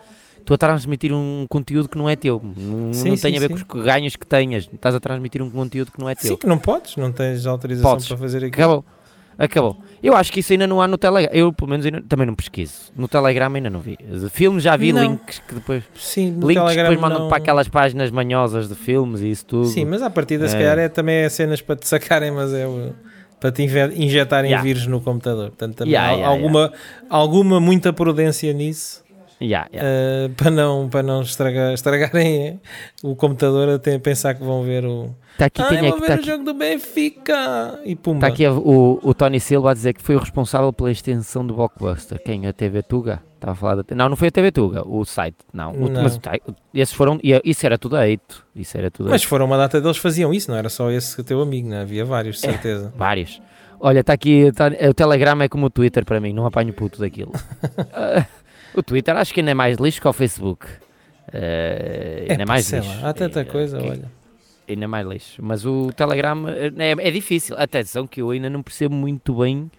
[0.50, 2.42] tu a transmitir um conteúdo que não é teu.
[2.42, 3.64] Não, sim, não tem sim, a ver sim.
[3.64, 4.68] com os ganhos que tenhas.
[4.72, 6.32] Estás a transmitir um conteúdo que não é teu.
[6.32, 8.08] Sim, que não podes, não tens autorização podes.
[8.08, 8.54] para fazer aquilo.
[8.54, 8.84] Acabou.
[9.38, 9.76] Acabou.
[10.02, 11.32] Eu acho que isso ainda não há no Telegram.
[11.32, 12.92] Eu, pelo menos, ainda, também não pesquiso.
[12.96, 13.96] No Telegram ainda não vi.
[14.32, 15.02] Filmes já vi não.
[15.02, 15.84] links que depois.
[15.94, 17.28] Sim, no links Telegram que depois mandam não...
[17.28, 19.68] para aquelas páginas manhosas de filmes e isso tudo.
[19.68, 20.48] Sim, mas à partida, é.
[20.48, 22.66] se calhar, é, também é cenas para te sacarem, mas é.
[23.38, 24.62] Para te injetarem yeah.
[24.62, 25.48] vírus no computador.
[25.48, 26.72] Portanto, também yeah, há yeah, alguma,
[27.08, 29.02] alguma muita prudência nisso.
[29.40, 29.88] Yeah, yeah.
[29.88, 32.60] Uh, para não, para não estragar, estragarem
[33.02, 35.14] o computador até pensar que vão ver o.
[35.38, 36.26] Tá aqui, quem é que ver tá o aqui?
[36.26, 37.80] jogo do Benfica!
[37.82, 38.26] E pumba.
[38.26, 41.54] Está aqui o, o Tony Silva a dizer que foi o responsável pela extensão do
[41.54, 42.22] Blockbuster.
[42.22, 42.46] Quem?
[42.46, 43.22] A TV Tuga?
[43.34, 43.94] Estava a falar da...
[43.94, 45.38] Não, não foi a TV Tuga, o site.
[45.50, 46.02] Não, o, não.
[46.02, 46.20] mas
[46.74, 47.18] esses foram.
[47.22, 48.44] Isso era tudo eito.
[48.54, 51.40] Isso era tudo Mas foram uma data deles faziam isso, não era só esse teu
[51.40, 51.80] amigo, não?
[51.80, 52.92] Havia vários, de é, certeza.
[52.94, 53.40] É, vários.
[53.80, 54.52] Olha, está aqui.
[54.52, 57.32] Tá, o Telegram é como o Twitter para mim, não apanho puto daquilo.
[58.74, 60.66] O Twitter acho que ainda é mais lixo que o Facebook.
[60.66, 62.88] Uh, ainda é, mais lixo.
[63.00, 64.10] Lá, há tanta coisa, que, olha.
[64.68, 65.42] Ainda mais lixo.
[65.42, 67.56] Mas o Telegram é, é difícil.
[67.58, 69.70] Atenção que eu ainda não percebo muito bem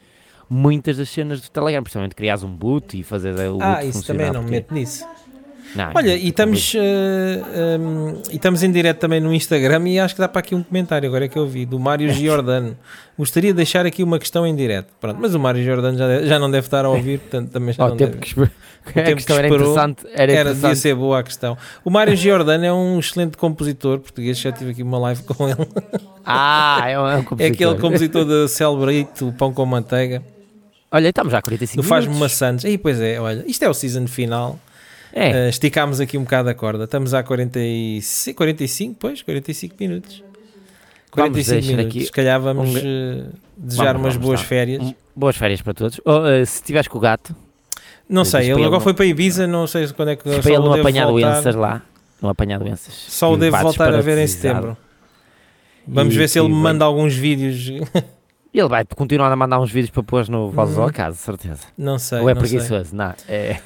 [0.49, 4.29] muitas das cenas do Telegram, principalmente criar um boot e fazer o Ah, isso também
[4.31, 5.05] não me meto nisso.
[5.75, 6.77] Não, Olha, e estamos, uh,
[7.79, 10.63] um, e estamos em direto também no Instagram e acho que dá para aqui um
[10.63, 12.77] comentário, agora é que eu vi, do Mário Giordano.
[13.17, 14.87] Gostaria de deixar aqui uma questão em direto.
[14.99, 17.85] Pronto, mas o Mário Giordano já, já não deve estar a ouvir, portanto também já
[17.85, 18.25] oh, não tempo deve.
[18.25, 18.47] Que o
[18.93, 20.07] tempo a questão que era interessante.
[20.13, 21.57] Era, era devia ser boa a questão.
[21.85, 25.57] O Mário Giordano é um excelente compositor português, já tive aqui uma live com ele.
[26.23, 27.41] Ah, é um, é um compositor.
[27.41, 30.21] É aquele compositor de Celebrate, o Pão com Manteiga.
[30.91, 31.89] Olha, estamos já a 45 minutos.
[31.89, 32.63] Faz-me maçãs.
[32.63, 34.59] Aí, pois é, olha, isto é o season final.
[35.13, 35.31] É.
[35.31, 36.85] Uh, esticámos aqui um bocado a corda.
[36.85, 40.23] Estamos a 45, 45 pois, 45 minutos.
[41.11, 41.85] 45 minutos.
[41.85, 42.77] Aqui Se calhar vamos um...
[42.77, 44.81] uh, desejar vamos, umas vamos, boas férias.
[44.81, 45.99] Um, boas férias para todos.
[45.99, 47.35] Uh, se estiveres com o gato.
[48.07, 48.81] Não sei, ele agora no...
[48.81, 51.81] foi para Ibiza, não sei quando é que Foi para ele não apanhar doenças lá.
[52.21, 52.93] Não apanhar doenças.
[52.93, 54.77] Só o devo voltar a ver em setembro.
[55.87, 57.69] Vamos e, ver se ele me manda alguns vídeos.
[58.53, 60.83] Ele vai continuar a mandar uns vídeos para pôr no Vozes uhum.
[60.83, 61.61] ao Caso, certeza.
[61.77, 62.19] Não sei.
[62.19, 62.89] Ou é não preguiçoso?
[62.89, 62.97] Sei.
[62.97, 63.59] Não, é.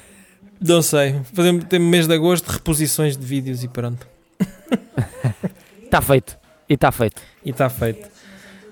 [0.60, 1.20] Não sei.
[1.32, 4.06] Fazemos tem mês de agosto, reposições de vídeos e pronto.
[5.82, 6.38] Está feito.
[6.68, 7.22] E está feito.
[7.44, 8.08] E está feito.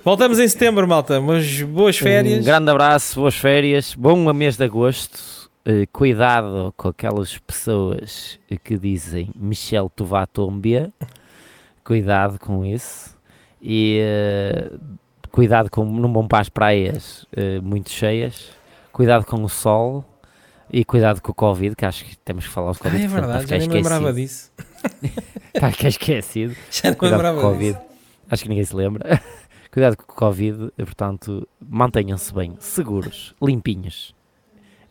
[0.04, 1.20] Voltamos em setembro, malta.
[1.20, 2.40] Mas boas férias.
[2.40, 3.94] Um grande abraço, boas férias.
[3.94, 5.44] Bom mês de agosto.
[5.66, 10.92] Uh, cuidado com aquelas pessoas que dizem Michel Tuvatombia.
[11.82, 13.16] Cuidado com isso.
[13.62, 14.78] E uh,
[15.30, 18.50] cuidado com não vão para as praias uh, muito cheias.
[18.92, 20.04] Cuidado com o sol
[20.74, 23.00] e cuidado com o Covid, que acho que temos que falar do Covid.
[23.00, 24.50] Ah, é verdade, já nem me lembrava disso.
[25.54, 26.56] Está que é esquecido.
[26.68, 27.78] Já não cuidado lembrava com o Covid.
[27.78, 27.86] Disso.
[28.28, 29.22] Acho que ninguém se lembra.
[29.70, 34.16] cuidado com o Covid, portanto, mantenham-se bem, seguros, limpinhos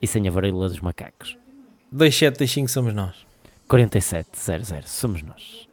[0.02, 1.38] e sem a varíola dos macacos.
[1.92, 3.28] 2725 somos nós.
[3.68, 5.68] 4700 somos nós.